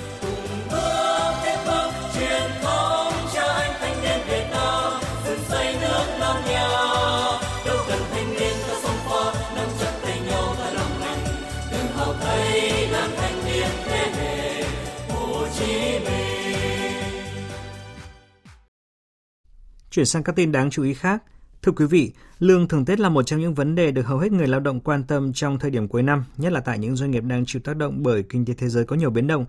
Chuyển 19.99 20.07
sang 20.07 20.23
các 20.23 20.37
tin 20.37 20.53
đáng 20.53 20.71
chú 20.71 20.83
ý 20.83 20.95
khác. 20.95 21.23
Thưa 21.63 21.73
quý 21.73 21.87
vị, 21.87 22.13
lương 22.39 22.69
thưởng 22.69 22.85
Tết 22.85 23.01
là 23.01 23.09
một 23.09 23.23
trong 23.23 23.41
những 23.41 23.55
vấn 23.55 23.75
đề 23.75 23.91
được 23.91 24.07
hầu 24.07 24.19
hết 24.19 24.33
người 24.33 24.47
lao 24.47 24.61
động 24.61 24.81
quan 24.81 25.03
tâm 25.03 25.33
trong 25.33 25.59
thời 25.59 25.71
điểm 25.71 25.89
cuối 25.89 26.03
năm, 26.03 26.25
nhất 26.37 26.53
là 26.53 26.61
tại 26.61 26.79
những 26.79 26.97
doanh 26.97 27.11
nghiệp 27.11 27.25
đang 27.25 27.45
chịu 27.47 27.63
tác 27.65 27.77
động 27.77 28.03
bởi 28.03 28.23
kinh 28.23 28.45
tế 28.45 28.55
thế 28.55 28.69
giới 28.69 28.85
có 28.85 28.97
nhiều 28.97 29.11
biến 29.11 29.27
động, 29.27 29.45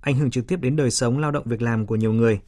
ảnh 0.00 0.14
hưởng 0.14 0.30
trực 0.30 0.46
tiếp 0.46 0.60
đến 0.60 0.76
đời 0.76 0.90
sống 0.90 1.18
lao 1.18 1.30
động 1.30 1.44
việc 1.46 1.62
làm 1.62 1.86
của 1.86 1.96
nhiều 1.96 2.12
người. 2.12 2.40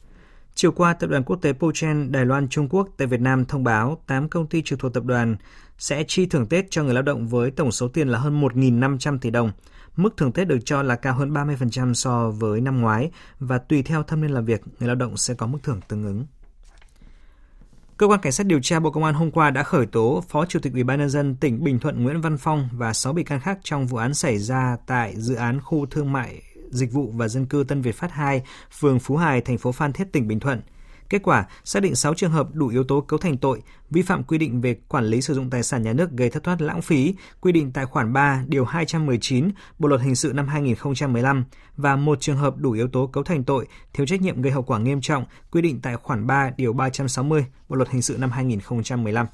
Chiều 0.55 0.71
qua, 0.71 0.93
tập 0.93 1.09
đoàn 1.09 1.23
quốc 1.23 1.35
tế 1.41 1.53
Pochen 1.53 2.11
Đài 2.11 2.25
Loan 2.25 2.47
Trung 2.47 2.69
Quốc 2.69 2.89
tại 2.97 3.07
Việt 3.07 3.21
Nam 3.21 3.45
thông 3.45 3.63
báo 3.63 4.01
8 4.07 4.29
công 4.29 4.47
ty 4.47 4.61
trực 4.61 4.79
thuộc 4.79 4.93
tập 4.93 5.03
đoàn 5.03 5.35
sẽ 5.77 6.03
chi 6.07 6.25
thưởng 6.25 6.47
Tết 6.47 6.65
cho 6.69 6.83
người 6.83 6.93
lao 6.93 7.03
động 7.03 7.27
với 7.27 7.51
tổng 7.51 7.71
số 7.71 7.87
tiền 7.87 8.07
là 8.07 8.19
hơn 8.19 8.41
1.500 8.41 9.17
tỷ 9.17 9.29
đồng. 9.29 9.51
Mức 9.95 10.17
thưởng 10.17 10.31
Tết 10.31 10.47
được 10.47 10.59
cho 10.65 10.83
là 10.83 10.95
cao 10.95 11.15
hơn 11.15 11.33
30% 11.33 11.93
so 11.93 12.29
với 12.29 12.61
năm 12.61 12.81
ngoái 12.81 13.11
và 13.39 13.57
tùy 13.57 13.83
theo 13.83 14.03
thâm 14.03 14.21
niên 14.21 14.31
làm 14.31 14.45
việc, 14.45 14.61
người 14.79 14.87
lao 14.87 14.95
động 14.95 15.17
sẽ 15.17 15.33
có 15.33 15.47
mức 15.47 15.59
thưởng 15.63 15.79
tương 15.87 16.03
ứng. 16.03 16.25
Cơ 17.97 18.07
quan 18.07 18.19
Cảnh 18.19 18.31
sát 18.31 18.45
điều 18.45 18.59
tra 18.59 18.79
Bộ 18.79 18.91
Công 18.91 19.03
an 19.03 19.13
hôm 19.13 19.31
qua 19.31 19.49
đã 19.49 19.63
khởi 19.63 19.85
tố 19.85 20.23
Phó 20.29 20.45
Chủ 20.45 20.59
tịch 20.59 20.73
Ủy 20.73 20.83
ban 20.83 20.99
nhân 20.99 21.09
dân 21.09 21.35
tỉnh 21.35 21.63
Bình 21.63 21.79
Thuận 21.79 22.03
Nguyễn 22.03 22.21
Văn 22.21 22.37
Phong 22.37 22.69
và 22.73 22.93
6 22.93 23.13
bị 23.13 23.23
can 23.23 23.39
khác 23.39 23.59
trong 23.63 23.87
vụ 23.87 23.97
án 23.97 24.13
xảy 24.13 24.37
ra 24.37 24.77
tại 24.85 25.13
dự 25.17 25.35
án 25.35 25.61
khu 25.61 25.85
thương 25.85 26.11
mại 26.11 26.41
dịch 26.69 26.91
vụ 26.91 27.11
và 27.15 27.27
dân 27.27 27.45
cư 27.45 27.63
Tân 27.67 27.81
Việt 27.81 27.95
Phát 27.95 28.11
2, 28.11 28.43
phường 28.71 28.99
Phú 28.99 29.17
Hải, 29.17 29.41
thành 29.41 29.57
phố 29.57 29.71
Phan 29.71 29.93
Thiết, 29.93 30.11
tỉnh 30.11 30.27
Bình 30.27 30.39
Thuận. 30.39 30.61
Kết 31.13 31.23
quả, 31.23 31.45
xác 31.63 31.79
định 31.79 31.95
6 31.95 32.13
trường 32.13 32.31
hợp 32.31 32.47
đủ 32.53 32.67
yếu 32.67 32.83
tố 32.83 33.01
cấu 33.01 33.17
thành 33.17 33.37
tội, 33.37 33.61
vi 33.89 34.01
phạm 34.01 34.23
quy 34.23 34.37
định 34.37 34.61
về 34.61 34.75
quản 34.87 35.05
lý 35.05 35.21
sử 35.21 35.33
dụng 35.33 35.49
tài 35.49 35.63
sản 35.63 35.83
nhà 35.83 35.93
nước 35.93 36.11
gây 36.11 36.29
thất 36.29 36.43
thoát 36.43 36.61
lãng 36.61 36.81
phí, 36.81 37.15
quy 37.41 37.51
định 37.51 37.71
tại 37.71 37.85
khoản 37.85 38.13
3, 38.13 38.43
điều 38.47 38.65
219 38.65 39.49
Bộ 39.79 39.87
luật 39.89 40.01
hình 40.01 40.15
sự 40.15 40.33
năm 40.35 40.47
2015 40.47 41.45
và 41.77 41.95
một 41.95 42.21
trường 42.21 42.37
hợp 42.37 42.57
đủ 42.57 42.71
yếu 42.71 42.87
tố 42.87 43.07
cấu 43.07 43.23
thành 43.23 43.43
tội 43.43 43.67
thiếu 43.93 44.05
trách 44.05 44.21
nhiệm 44.21 44.41
gây 44.41 44.51
hậu 44.51 44.63
quả 44.63 44.79
nghiêm 44.79 45.01
trọng, 45.01 45.25
quy 45.51 45.61
định 45.61 45.79
tại 45.81 45.95
khoản 45.97 46.27
3, 46.27 46.51
điều 46.57 46.73
360 46.73 47.45
Bộ 47.69 47.75
luật 47.75 47.89
hình 47.89 48.01
sự 48.01 48.17
năm 48.19 48.31
2015. 48.31 49.27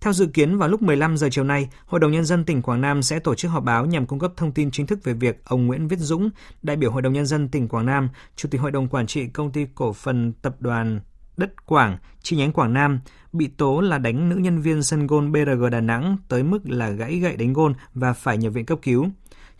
Theo 0.00 0.12
dự 0.12 0.26
kiến 0.26 0.58
vào 0.58 0.68
lúc 0.68 0.82
15 0.82 1.16
giờ 1.16 1.28
chiều 1.30 1.44
nay, 1.44 1.68
Hội 1.86 2.00
đồng 2.00 2.12
nhân 2.12 2.24
dân 2.24 2.44
tỉnh 2.44 2.62
Quảng 2.62 2.80
Nam 2.80 3.02
sẽ 3.02 3.18
tổ 3.18 3.34
chức 3.34 3.50
họp 3.50 3.64
báo 3.64 3.86
nhằm 3.86 4.06
cung 4.06 4.18
cấp 4.18 4.32
thông 4.36 4.52
tin 4.52 4.70
chính 4.70 4.86
thức 4.86 4.98
về 5.04 5.12
việc 5.12 5.44
ông 5.44 5.66
Nguyễn 5.66 5.88
Viết 5.88 5.98
Dũng, 5.98 6.30
đại 6.62 6.76
biểu 6.76 6.90
Hội 6.90 7.02
đồng 7.02 7.12
nhân 7.12 7.26
dân 7.26 7.48
tỉnh 7.48 7.68
Quảng 7.68 7.86
Nam, 7.86 8.08
Chủ 8.36 8.48
tịch 8.48 8.60
Hội 8.60 8.70
đồng 8.70 8.88
quản 8.88 9.06
trị 9.06 9.26
công 9.26 9.52
ty 9.52 9.66
cổ 9.74 9.92
phần 9.92 10.32
tập 10.32 10.56
đoàn 10.60 11.00
Đất 11.36 11.66
Quảng, 11.66 11.98
chi 12.22 12.36
nhánh 12.36 12.52
Quảng 12.52 12.72
Nam, 12.72 13.00
bị 13.32 13.46
tố 13.46 13.80
là 13.80 13.98
đánh 13.98 14.28
nữ 14.28 14.36
nhân 14.36 14.60
viên 14.60 14.82
sân 14.82 15.06
gôn 15.06 15.32
BRG 15.32 15.70
Đà 15.70 15.80
Nẵng 15.80 16.16
tới 16.28 16.42
mức 16.42 16.58
là 16.64 16.90
gãy 16.90 17.18
gậy 17.18 17.36
đánh 17.36 17.52
gôn 17.52 17.74
và 17.94 18.12
phải 18.12 18.38
nhập 18.38 18.52
viện 18.52 18.66
cấp 18.66 18.78
cứu. 18.82 19.06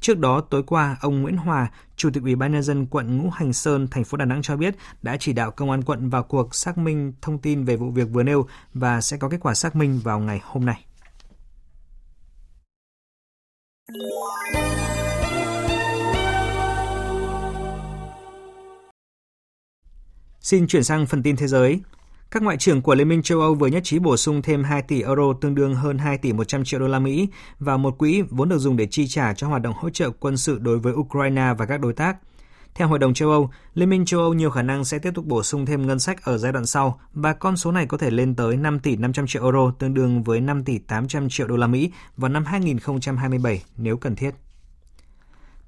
Trước 0.06 0.18
đó, 0.18 0.40
tối 0.40 0.62
qua, 0.62 0.96
ông 1.00 1.22
Nguyễn 1.22 1.36
Hòa, 1.36 1.70
Chủ 1.96 2.10
tịch 2.12 2.22
Ủy 2.22 2.36
ban 2.36 2.52
nhân 2.52 2.62
dân 2.62 2.86
quận 2.86 3.18
Ngũ 3.18 3.30
Hành 3.30 3.52
Sơn, 3.52 3.88
thành 3.90 4.04
phố 4.04 4.16
Đà 4.16 4.24
Nẵng 4.24 4.42
cho 4.42 4.56
biết 4.56 4.74
đã 5.02 5.16
chỉ 5.20 5.32
đạo 5.32 5.50
công 5.50 5.70
an 5.70 5.82
quận 5.82 6.10
vào 6.10 6.22
cuộc 6.22 6.54
xác 6.54 6.78
minh 6.78 7.12
thông 7.22 7.38
tin 7.38 7.64
về 7.64 7.76
vụ 7.76 7.90
việc 7.90 8.08
vừa 8.12 8.22
nêu 8.22 8.46
và 8.74 9.00
sẽ 9.00 9.16
có 9.16 9.28
kết 9.28 9.36
quả 9.40 9.54
xác 9.54 9.76
minh 9.76 10.00
vào 10.04 10.18
ngày 10.18 10.40
hôm 10.44 10.64
nay. 10.64 10.84
Xin 20.40 20.66
chuyển 20.66 20.84
sang 20.84 21.06
phần 21.06 21.22
tin 21.22 21.36
thế 21.36 21.46
giới. 21.46 21.80
Các 22.30 22.42
ngoại 22.42 22.56
trưởng 22.56 22.82
của 22.82 22.94
Liên 22.94 23.08
minh 23.08 23.22
châu 23.22 23.40
Âu 23.40 23.54
vừa 23.54 23.66
nhất 23.66 23.84
trí 23.84 23.98
bổ 23.98 24.16
sung 24.16 24.42
thêm 24.42 24.64
2 24.64 24.82
tỷ 24.82 25.02
euro 25.02 25.32
tương 25.40 25.54
đương 25.54 25.74
hơn 25.74 25.98
2 25.98 26.18
tỷ 26.18 26.32
100 26.32 26.64
triệu 26.64 26.80
đô 26.80 26.86
la 26.86 26.98
Mỹ 26.98 27.28
vào 27.58 27.78
một 27.78 27.98
quỹ 27.98 28.22
vốn 28.30 28.48
được 28.48 28.58
dùng 28.58 28.76
để 28.76 28.86
chi 28.90 29.06
trả 29.06 29.34
cho 29.34 29.48
hoạt 29.48 29.62
động 29.62 29.74
hỗ 29.76 29.90
trợ 29.90 30.10
quân 30.10 30.36
sự 30.36 30.58
đối 30.58 30.78
với 30.78 30.92
Ukraine 30.92 31.54
và 31.58 31.66
các 31.66 31.80
đối 31.80 31.92
tác. 31.92 32.16
Theo 32.74 32.88
Hội 32.88 32.98
đồng 32.98 33.14
châu 33.14 33.30
Âu, 33.30 33.50
Liên 33.74 33.90
minh 33.90 34.04
châu 34.04 34.20
Âu 34.20 34.34
nhiều 34.34 34.50
khả 34.50 34.62
năng 34.62 34.84
sẽ 34.84 34.98
tiếp 34.98 35.10
tục 35.14 35.24
bổ 35.24 35.42
sung 35.42 35.66
thêm 35.66 35.86
ngân 35.86 35.98
sách 35.98 36.24
ở 36.24 36.38
giai 36.38 36.52
đoạn 36.52 36.66
sau 36.66 37.00
và 37.12 37.32
con 37.32 37.56
số 37.56 37.72
này 37.72 37.86
có 37.86 37.98
thể 37.98 38.10
lên 38.10 38.34
tới 38.34 38.56
5 38.56 38.78
tỷ 38.78 38.96
500 38.96 39.26
triệu 39.26 39.42
euro 39.42 39.70
tương 39.78 39.94
đương 39.94 40.22
với 40.22 40.40
5 40.40 40.64
tỷ 40.64 40.78
800 40.78 41.28
triệu 41.28 41.46
đô 41.46 41.56
la 41.56 41.66
Mỹ 41.66 41.90
vào 42.16 42.28
năm 42.28 42.44
2027 42.44 43.62
nếu 43.76 43.96
cần 43.96 44.16
thiết. 44.16 44.30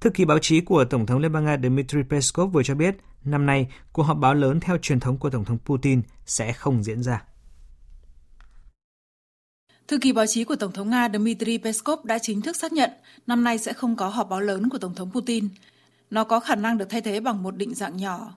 Thư 0.00 0.10
ký 0.10 0.24
báo 0.24 0.38
chí 0.38 0.60
của 0.60 0.84
Tổng 0.84 1.06
thống 1.06 1.18
Liên 1.18 1.32
bang 1.32 1.44
Nga 1.44 1.56
Dmitry 1.62 2.02
Peskov 2.10 2.52
vừa 2.52 2.62
cho 2.62 2.74
biết, 2.74 2.96
năm 3.30 3.46
nay, 3.46 3.68
cuộc 3.92 4.02
họp 4.02 4.16
báo 4.18 4.34
lớn 4.34 4.60
theo 4.60 4.78
truyền 4.78 5.00
thống 5.00 5.18
của 5.18 5.30
Tổng 5.30 5.44
thống 5.44 5.58
Putin 5.64 6.02
sẽ 6.26 6.52
không 6.52 6.82
diễn 6.82 7.02
ra. 7.02 7.22
Thư 9.88 9.98
ký 9.98 10.12
báo 10.12 10.26
chí 10.26 10.44
của 10.44 10.56
Tổng 10.56 10.72
thống 10.72 10.90
Nga 10.90 11.08
Dmitry 11.08 11.58
Peskov 11.58 12.04
đã 12.04 12.18
chính 12.18 12.42
thức 12.42 12.56
xác 12.56 12.72
nhận 12.72 12.90
năm 13.26 13.44
nay 13.44 13.58
sẽ 13.58 13.72
không 13.72 13.96
có 13.96 14.08
họp 14.08 14.28
báo 14.28 14.40
lớn 14.40 14.68
của 14.68 14.78
Tổng 14.78 14.94
thống 14.94 15.10
Putin. 15.12 15.48
Nó 16.10 16.24
có 16.24 16.40
khả 16.40 16.54
năng 16.54 16.78
được 16.78 16.86
thay 16.90 17.00
thế 17.00 17.20
bằng 17.20 17.42
một 17.42 17.56
định 17.56 17.74
dạng 17.74 17.96
nhỏ. 17.96 18.34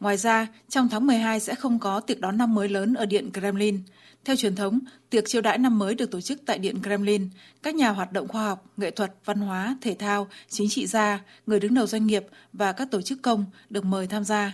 Ngoài 0.00 0.16
ra, 0.16 0.46
trong 0.68 0.88
tháng 0.88 1.06
12 1.06 1.40
sẽ 1.40 1.54
không 1.54 1.78
có 1.78 2.00
tiệc 2.00 2.20
đón 2.20 2.38
năm 2.38 2.54
mới 2.54 2.68
lớn 2.68 2.94
ở 2.94 3.06
Điện 3.06 3.30
Kremlin. 3.32 3.82
Theo 4.24 4.36
truyền 4.36 4.56
thống, 4.56 4.78
tiệc 5.10 5.24
chiêu 5.26 5.42
đãi 5.42 5.58
năm 5.58 5.78
mới 5.78 5.94
được 5.94 6.10
tổ 6.10 6.20
chức 6.20 6.42
tại 6.46 6.58
Điện 6.58 6.82
Kremlin. 6.82 7.28
Các 7.62 7.74
nhà 7.74 7.90
hoạt 7.90 8.12
động 8.12 8.28
khoa 8.28 8.46
học, 8.46 8.64
nghệ 8.76 8.90
thuật, 8.90 9.14
văn 9.24 9.38
hóa, 9.38 9.76
thể 9.80 9.94
thao, 9.94 10.28
chính 10.48 10.68
trị 10.70 10.86
gia, 10.86 11.20
người 11.46 11.60
đứng 11.60 11.74
đầu 11.74 11.86
doanh 11.86 12.06
nghiệp 12.06 12.26
và 12.52 12.72
các 12.72 12.90
tổ 12.90 13.02
chức 13.02 13.22
công 13.22 13.44
được 13.70 13.84
mời 13.84 14.06
tham 14.06 14.24
gia. 14.24 14.52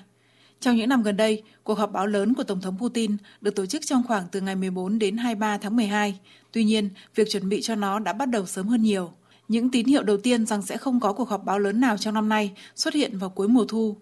Trong 0.61 0.77
những 0.77 0.89
năm 0.89 1.03
gần 1.03 1.17
đây, 1.17 1.43
cuộc 1.65 1.79
họp 1.79 1.93
báo 1.93 2.07
lớn 2.07 2.35
của 2.35 2.43
Tổng 2.43 2.61
thống 2.61 2.79
Putin 2.79 3.17
được 3.41 3.55
tổ 3.55 3.67
chức 3.67 3.87
trong 3.87 4.03
khoảng 4.09 4.25
từ 4.33 4.41
ngày 4.41 4.57
14 4.57 4.99
đến 4.99 5.17
23 5.17 5.59
tháng 5.59 5.77
12. 5.77 6.19
Tuy 6.53 6.65
nhiên, 6.65 6.91
việc 7.15 7.31
chuẩn 7.31 7.49
bị 7.49 7.61
cho 7.61 7.75
nó 7.75 7.99
đã 7.99 8.13
bắt 8.13 8.27
đầu 8.27 8.47
sớm 8.47 8.69
hơn 8.69 8.83
nhiều. 8.83 9.13
Những 9.49 9.71
tín 9.71 9.87
hiệu 9.87 10.03
đầu 10.03 10.17
tiên 10.17 10.47
rằng 10.47 10.63
sẽ 10.63 10.77
không 10.77 11.01
có 11.01 11.13
cuộc 11.13 11.29
họp 11.29 11.45
báo 11.45 11.59
lớn 11.59 11.81
nào 11.81 11.97
trong 11.97 12.15
năm 12.15 12.29
nay 12.29 12.53
xuất 12.75 12.95
hiện 12.95 13.19
vào 13.19 13.31
cuối 13.31 13.49
mùa 13.49 13.65
thu. 13.69 13.97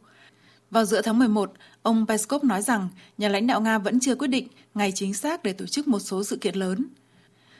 Vào 0.70 0.84
giữa 0.84 1.02
tháng 1.02 1.18
11, 1.18 1.52
ông 1.82 2.06
Peskov 2.08 2.44
nói 2.44 2.62
rằng 2.62 2.88
nhà 3.18 3.28
lãnh 3.28 3.46
đạo 3.46 3.60
Nga 3.60 3.78
vẫn 3.78 4.00
chưa 4.00 4.14
quyết 4.14 4.28
định 4.28 4.48
ngày 4.74 4.92
chính 4.94 5.14
xác 5.14 5.42
để 5.42 5.52
tổ 5.52 5.66
chức 5.66 5.88
một 5.88 5.98
số 5.98 6.24
sự 6.24 6.36
kiện 6.36 6.54
lớn. 6.54 6.84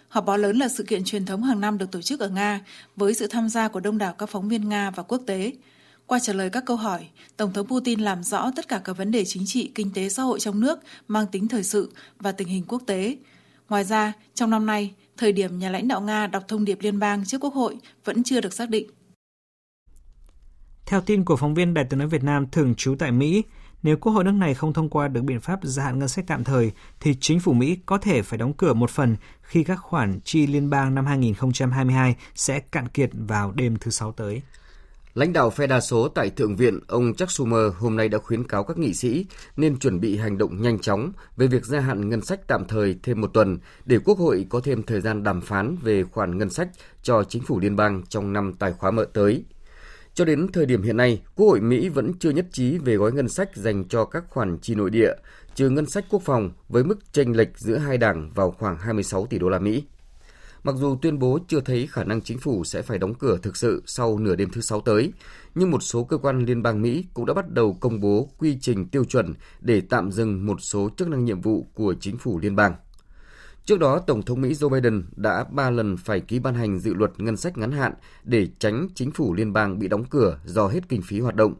Họp 0.09 0.27
báo 0.27 0.38
lớn 0.38 0.57
là 0.57 0.68
sự 0.68 0.85
kiện 0.85 1.05
truyền 1.05 1.27
thống 1.27 1.42
hàng 1.42 1.61
năm 1.61 1.79
được 1.79 1.90
tổ 1.90 2.03
chức 2.03 2.21
ở 2.21 2.29
Nga 2.29 2.61
với 2.97 3.14
sự 3.14 3.27
tham 3.27 3.49
gia 3.49 3.68
của 3.68 3.81
đông 3.81 3.99
đảo 3.99 4.14
các 4.18 4.29
phóng 4.29 4.49
viên 4.49 4.68
Nga 4.68 4.90
và 4.90 5.03
quốc 5.03 5.23
tế. 5.27 5.53
Qua 6.07 6.18
trả 6.18 6.33
lời 6.33 6.51
các 6.51 6.64
câu 6.66 6.77
hỏi, 6.77 7.07
Tổng 7.37 7.53
thống 7.53 7.66
Putin 7.66 8.01
làm 8.01 8.23
rõ 8.23 8.51
tất 8.57 8.68
cả 8.68 8.81
các 8.85 8.97
vấn 8.97 9.11
đề 9.11 9.25
chính 9.25 9.42
trị, 9.47 9.71
kinh 9.75 9.92
tế, 9.94 10.09
xã 10.09 10.23
hội 10.23 10.40
trong 10.40 10.61
nước 10.61 10.81
mang 11.09 11.27
tính 11.27 11.49
thời 11.49 11.62
sự 11.62 11.92
và 12.18 12.33
tình 12.33 12.49
hình 12.49 12.64
quốc 12.68 12.83
tế. 12.87 13.16
Ngoài 13.68 13.85
ra, 13.85 14.12
trong 14.35 14.51
năm 14.51 14.66
nay, 14.66 14.94
thời 15.16 15.33
điểm 15.33 15.59
nhà 15.59 15.71
lãnh 15.71 15.88
đạo 15.88 16.01
Nga 16.01 16.27
đọc 16.27 16.44
thông 16.49 16.64
điệp 16.64 16.79
liên 16.81 16.99
bang 16.99 17.25
trước 17.27 17.40
Quốc 17.40 17.55
hội 17.55 17.77
vẫn 18.05 18.23
chưa 18.23 18.40
được 18.40 18.53
xác 18.53 18.71
định. 18.71 18.87
Theo 20.88 21.01
tin 21.01 21.24
của 21.24 21.37
phóng 21.37 21.55
viên 21.55 21.74
Đài 21.74 21.85
tiếng 21.85 21.98
nói 21.98 22.09
Việt 22.09 22.24
Nam 22.24 22.46
thường 22.53 22.74
trú 22.74 22.94
tại 22.98 23.12
Mỹ, 23.12 23.44
nếu 23.83 23.96
Quốc 23.96 24.12
hội 24.12 24.24
nước 24.24 24.33
này 24.33 24.55
không 24.55 24.72
thông 24.72 24.88
qua 24.88 25.09
được 25.09 25.22
biện 25.22 25.40
pháp 25.40 25.61
gia 25.62 25.85
hạn 25.85 25.98
ngân 25.98 26.09
sách 26.09 26.24
tạm 26.27 26.44
thời, 26.44 26.72
thì 27.01 27.14
chính 27.20 27.40
phủ 27.40 27.53
Mỹ 27.53 27.79
có 27.87 27.98
thể 27.98 28.22
phải 28.22 28.38
đóng 28.38 28.53
cửa 28.53 28.74
một 28.74 28.90
phần 28.90 29.16
khi 29.42 29.64
các 29.64 29.77
khoản 29.77 30.20
chi 30.24 30.46
liên 30.46 30.70
bang 30.70 30.94
năm 30.94 31.07
2022 31.07 32.16
sẽ 32.35 32.61
cạn 32.61 32.88
kiệt 32.88 33.11
vào 33.12 33.53
đêm 33.53 33.77
thứ 33.81 33.90
Sáu 33.90 34.12
tới. 34.12 34.42
Lãnh 35.14 35.33
đạo 35.33 35.51
phe 35.51 35.66
đa 35.66 35.81
số 35.81 36.09
tại 36.09 36.31
Thượng 36.31 36.57
viện, 36.57 36.81
ông 36.87 37.14
Chuck 37.14 37.31
Schumer 37.31 37.72
hôm 37.79 37.96
nay 37.96 38.09
đã 38.09 38.18
khuyến 38.18 38.44
cáo 38.44 38.64
các 38.64 38.79
nghị 38.79 38.94
sĩ 38.94 39.27
nên 39.57 39.79
chuẩn 39.79 40.01
bị 40.01 40.16
hành 40.16 40.38
động 40.38 40.62
nhanh 40.62 40.79
chóng 40.79 41.12
về 41.37 41.46
việc 41.46 41.64
gia 41.64 41.81
hạn 41.81 42.09
ngân 42.09 42.22
sách 42.22 42.40
tạm 42.46 42.64
thời 42.68 42.96
thêm 43.03 43.20
một 43.20 43.31
tuần 43.35 43.59
để 43.85 43.98
Quốc 44.05 44.18
hội 44.18 44.46
có 44.48 44.61
thêm 44.61 44.83
thời 44.83 45.01
gian 45.01 45.22
đàm 45.22 45.40
phán 45.40 45.77
về 45.83 46.05
khoản 46.05 46.38
ngân 46.38 46.51
sách 46.51 46.68
cho 47.03 47.24
chính 47.24 47.42
phủ 47.42 47.61
liên 47.61 47.77
bang 47.77 48.03
trong 48.09 48.33
năm 48.33 48.53
tài 48.59 48.72
khóa 48.72 48.90
mở 48.90 49.05
tới. 49.12 49.44
Cho 50.18 50.24
đến 50.24 50.46
thời 50.52 50.66
điểm 50.66 50.83
hiện 50.83 50.96
nay, 50.96 51.22
Quốc 51.37 51.46
hội 51.46 51.61
Mỹ 51.61 51.88
vẫn 51.88 52.12
chưa 52.18 52.31
nhất 52.31 52.46
trí 52.52 52.78
về 52.78 52.96
gói 52.96 53.12
ngân 53.12 53.28
sách 53.28 53.57
dành 53.57 53.88
cho 53.88 54.04
các 54.04 54.24
khoản 54.28 54.59
chi 54.59 54.74
nội 54.74 54.90
địa, 54.90 55.12
trừ 55.54 55.70
ngân 55.70 55.87
sách 55.87 56.04
quốc 56.11 56.22
phòng 56.22 56.50
với 56.68 56.85
mức 56.85 57.12
chênh 57.12 57.37
lệch 57.37 57.59
giữa 57.59 57.76
hai 57.76 57.98
đảng 57.98 58.31
vào 58.35 58.50
khoảng 58.50 58.78
26 58.78 59.26
tỷ 59.26 59.38
đô 59.38 59.48
la 59.48 59.59
Mỹ. 59.59 59.85
Mặc 60.62 60.74
dù 60.78 60.96
tuyên 61.02 61.18
bố 61.18 61.38
chưa 61.48 61.61
thấy 61.61 61.87
khả 61.87 62.04
năng 62.04 62.20
chính 62.20 62.38
phủ 62.38 62.64
sẽ 62.64 62.83
phải 62.83 62.98
đóng 62.98 63.14
cửa 63.14 63.38
thực 63.42 63.57
sự 63.57 63.83
sau 63.87 64.18
nửa 64.18 64.37
đêm 64.37 64.50
thứ 64.50 64.61
Sáu 64.61 64.81
tới, 64.81 65.12
nhưng 65.54 65.70
một 65.70 65.83
số 65.83 66.04
cơ 66.04 66.16
quan 66.16 66.44
liên 66.44 66.62
bang 66.62 66.83
Mỹ 66.83 67.04
cũng 67.14 67.26
đã 67.26 67.35
bắt 67.35 67.50
đầu 67.50 67.76
công 67.81 68.00
bố 68.00 68.31
quy 68.38 68.59
trình 68.61 68.88
tiêu 68.88 69.04
chuẩn 69.04 69.35
để 69.61 69.83
tạm 69.90 70.12
dừng 70.12 70.46
một 70.46 70.57
số 70.61 70.90
chức 70.96 71.09
năng 71.09 71.24
nhiệm 71.24 71.40
vụ 71.40 71.66
của 71.74 71.94
chính 72.00 72.18
phủ 72.18 72.38
liên 72.38 72.57
bang. 72.57 72.74
Trước 73.68 73.78
đó, 73.78 73.98
Tổng 73.98 74.22
thống 74.22 74.40
Mỹ 74.40 74.52
Joe 74.52 74.68
Biden 74.68 75.04
đã 75.16 75.44
ba 75.50 75.70
lần 75.70 75.96
phải 75.96 76.20
ký 76.20 76.38
ban 76.38 76.54
hành 76.54 76.78
dự 76.78 76.94
luật 76.94 77.11
ngân 77.18 77.37
sách 77.37 77.59
ngắn 77.59 77.72
hạn 77.72 77.92
để 78.24 78.48
tránh 78.59 78.88
chính 78.94 79.11
phủ 79.11 79.35
liên 79.35 79.52
bang 79.52 79.78
bị 79.78 79.88
đóng 79.88 80.04
cửa 80.04 80.38
do 80.44 80.68
hết 80.68 80.88
kinh 80.88 81.02
phí 81.02 81.20
hoạt 81.20 81.35
động. 81.35 81.54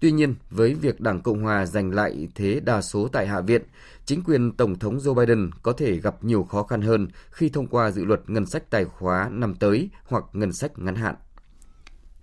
Tuy 0.00 0.12
nhiên, 0.12 0.34
với 0.50 0.74
việc 0.74 1.00
Đảng 1.00 1.20
Cộng 1.20 1.42
Hòa 1.42 1.66
giành 1.66 1.90
lại 1.90 2.28
thế 2.34 2.60
đa 2.60 2.82
số 2.82 3.08
tại 3.08 3.26
Hạ 3.26 3.40
viện, 3.40 3.62
chính 4.04 4.22
quyền 4.22 4.52
Tổng 4.52 4.78
thống 4.78 4.98
Joe 4.98 5.14
Biden 5.14 5.50
có 5.62 5.72
thể 5.72 5.96
gặp 5.96 6.24
nhiều 6.24 6.44
khó 6.44 6.62
khăn 6.62 6.82
hơn 6.82 7.08
khi 7.30 7.48
thông 7.48 7.66
qua 7.66 7.90
dự 7.90 8.04
luật 8.04 8.30
ngân 8.30 8.46
sách 8.46 8.70
tài 8.70 8.84
khóa 8.84 9.28
năm 9.32 9.54
tới 9.54 9.90
hoặc 10.08 10.24
ngân 10.32 10.52
sách 10.52 10.78
ngắn 10.78 10.94
hạn. 10.94 11.14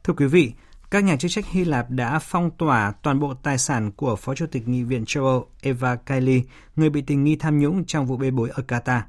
Thưa 0.03 0.13
quý 0.13 0.25
vị, 0.25 0.53
các 0.91 1.03
nhà 1.03 1.15
chức 1.15 1.31
trách 1.31 1.45
Hy 1.45 1.65
Lạp 1.65 1.89
đã 1.89 2.19
phong 2.19 2.51
tỏa 2.57 2.93
toàn 3.03 3.19
bộ 3.19 3.33
tài 3.43 3.57
sản 3.57 3.91
của 3.91 4.15
Phó 4.15 4.35
Chủ 4.35 4.45
tịch 4.51 4.67
Nghị 4.67 4.83
viện 4.83 5.03
châu 5.07 5.25
Âu 5.25 5.49
Eva 5.61 5.95
Kaili, 5.95 6.43
người 6.75 6.89
bị 6.89 7.01
tình 7.01 7.23
nghi 7.23 7.35
tham 7.35 7.59
nhũng 7.59 7.85
trong 7.85 8.05
vụ 8.05 8.17
bê 8.17 8.31
bối 8.31 8.49
ở 8.53 8.63
Qatar. 8.67 9.01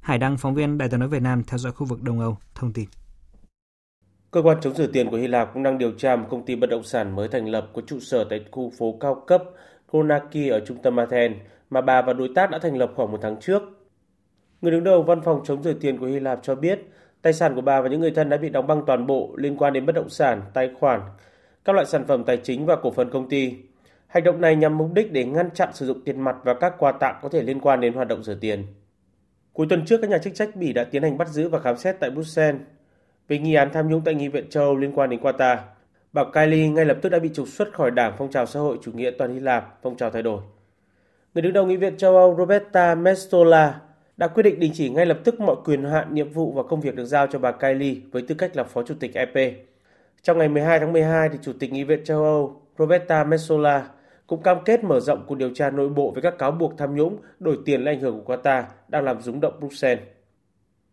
Hải 0.00 0.18
Đăng, 0.18 0.36
phóng 0.38 0.54
viên 0.54 0.78
Đài 0.78 0.88
tiếng 0.88 1.00
nói 1.00 1.08
Việt 1.08 1.22
Nam 1.22 1.42
theo 1.46 1.58
dõi 1.58 1.72
khu 1.72 1.86
vực 1.86 2.02
Đông 2.02 2.20
Âu, 2.20 2.36
thông 2.54 2.72
tin. 2.72 2.88
Cơ 4.30 4.42
quan 4.42 4.58
chống 4.60 4.74
rửa 4.74 4.86
tiền 4.86 5.10
của 5.10 5.16
Hy 5.16 5.26
Lạp 5.26 5.54
cũng 5.54 5.62
đang 5.62 5.78
điều 5.78 5.92
tra 5.92 6.16
một 6.16 6.26
công 6.30 6.46
ty 6.46 6.56
bất 6.56 6.70
động 6.70 6.82
sản 6.82 7.16
mới 7.16 7.28
thành 7.28 7.48
lập 7.48 7.70
có 7.74 7.82
trụ 7.86 8.00
sở 8.00 8.24
tại 8.24 8.44
khu 8.50 8.72
phố 8.78 8.96
cao 9.00 9.24
cấp 9.26 9.42
Konaki 9.86 10.50
ở 10.50 10.60
trung 10.66 10.82
tâm 10.82 10.96
Athens 10.96 11.36
mà 11.70 11.80
bà 11.80 12.02
và 12.02 12.12
đối 12.12 12.30
tác 12.34 12.50
đã 12.50 12.58
thành 12.58 12.76
lập 12.76 12.92
khoảng 12.96 13.12
một 13.12 13.18
tháng 13.22 13.40
trước. 13.40 13.62
Người 14.60 14.72
đứng 14.72 14.84
đầu 14.84 15.02
văn 15.02 15.20
phòng 15.24 15.42
chống 15.44 15.62
rửa 15.62 15.72
tiền 15.72 15.98
của 15.98 16.06
Hy 16.06 16.20
Lạp 16.20 16.40
cho 16.42 16.54
biết 16.54 16.80
tài 17.22 17.32
sản 17.32 17.54
của 17.54 17.60
bà 17.60 17.80
và 17.80 17.88
những 17.88 18.00
người 18.00 18.10
thân 18.10 18.28
đã 18.28 18.36
bị 18.36 18.48
đóng 18.48 18.66
băng 18.66 18.82
toàn 18.86 19.06
bộ 19.06 19.34
liên 19.36 19.56
quan 19.56 19.72
đến 19.72 19.86
bất 19.86 19.94
động 19.94 20.08
sản, 20.08 20.42
tài 20.54 20.70
khoản, 20.80 21.00
các 21.64 21.72
loại 21.72 21.86
sản 21.86 22.06
phẩm 22.06 22.24
tài 22.24 22.36
chính 22.36 22.66
và 22.66 22.76
cổ 22.76 22.90
phần 22.90 23.10
công 23.10 23.28
ty. 23.28 23.54
Hành 24.06 24.24
động 24.24 24.40
này 24.40 24.56
nhằm 24.56 24.78
mục 24.78 24.92
đích 24.94 25.12
để 25.12 25.24
ngăn 25.24 25.50
chặn 25.50 25.68
sử 25.72 25.86
dụng 25.86 26.04
tiền 26.04 26.20
mặt 26.20 26.36
và 26.44 26.54
các 26.54 26.74
quà 26.78 26.92
tặng 26.92 27.18
có 27.22 27.28
thể 27.28 27.42
liên 27.42 27.60
quan 27.60 27.80
đến 27.80 27.92
hoạt 27.92 28.08
động 28.08 28.22
rửa 28.22 28.34
tiền. 28.34 28.66
Cuối 29.60 29.66
tuần 29.70 29.84
trước, 29.84 29.98
các 30.02 30.10
nhà 30.10 30.18
chức 30.18 30.34
trách 30.34 30.56
Bỉ 30.56 30.72
đã 30.72 30.84
tiến 30.84 31.02
hành 31.02 31.18
bắt 31.18 31.28
giữ 31.28 31.48
và 31.48 31.58
khám 31.58 31.76
xét 31.76 31.96
tại 32.00 32.10
Bruxelles 32.10 32.60
về 33.28 33.38
nghi 33.38 33.54
án 33.54 33.72
tham 33.72 33.88
nhũng 33.88 34.04
tại 34.04 34.14
Nghị 34.14 34.28
viện 34.28 34.50
châu 34.50 34.64
Âu 34.64 34.76
liên 34.76 34.92
quan 34.92 35.10
đến 35.10 35.20
Qatar. 35.20 35.56
Bà 36.12 36.24
Kylie 36.24 36.68
ngay 36.68 36.84
lập 36.84 36.98
tức 37.02 37.08
đã 37.08 37.18
bị 37.18 37.30
trục 37.34 37.48
xuất 37.48 37.72
khỏi 37.72 37.90
Đảng 37.90 38.14
Phong 38.18 38.30
trào 38.30 38.46
xã 38.46 38.60
hội 38.60 38.78
chủ 38.82 38.92
nghĩa 38.92 39.10
toàn 39.10 39.34
Hy 39.34 39.40
Lạp, 39.40 39.78
phong 39.82 39.96
trào 39.96 40.10
thay 40.10 40.22
đổi. 40.22 40.40
Người 41.34 41.42
đứng 41.42 41.52
đầu 41.52 41.66
Nghị 41.66 41.76
viện 41.76 41.96
châu 41.96 42.16
Âu 42.16 42.36
Roberta 42.38 42.94
Metsola 42.94 43.80
đã 44.16 44.28
quyết 44.28 44.42
định 44.42 44.60
đình 44.60 44.72
chỉ 44.74 44.90
ngay 44.90 45.06
lập 45.06 45.18
tức 45.24 45.40
mọi 45.40 45.56
quyền 45.64 45.84
hạn, 45.84 46.14
nhiệm 46.14 46.32
vụ 46.32 46.52
và 46.52 46.62
công 46.62 46.80
việc 46.80 46.96
được 46.96 47.04
giao 47.04 47.26
cho 47.26 47.38
bà 47.38 47.52
Kylie 47.52 47.96
với 48.12 48.22
tư 48.22 48.34
cách 48.34 48.56
là 48.56 48.64
Phó 48.64 48.82
Chủ 48.82 48.94
tịch 49.00 49.14
EP. 49.14 49.52
Trong 50.22 50.38
ngày 50.38 50.48
12 50.48 50.80
tháng 50.80 50.92
12, 50.92 51.28
thì 51.28 51.38
Chủ 51.42 51.52
tịch 51.60 51.72
Nghị 51.72 51.84
viện 51.84 52.04
châu 52.04 52.24
Âu 52.24 52.62
Roberta 52.78 53.24
Metsola 53.24 53.86
cũng 54.30 54.42
cam 54.42 54.64
kết 54.64 54.84
mở 54.84 55.00
rộng 55.00 55.24
cuộc 55.26 55.34
điều 55.34 55.50
tra 55.54 55.70
nội 55.70 55.88
bộ 55.88 56.12
về 56.16 56.22
các 56.22 56.38
cáo 56.38 56.50
buộc 56.50 56.78
tham 56.78 56.94
nhũng, 56.94 57.18
đổi 57.38 57.58
tiền 57.64 57.82
lấy 57.82 57.94
ảnh 57.94 58.00
hưởng 58.00 58.24
của 58.24 58.34
Qatar 58.34 58.62
đang 58.88 59.04
làm 59.04 59.20
rúng 59.20 59.40
động 59.40 59.60
Bruxelles. 59.60 60.04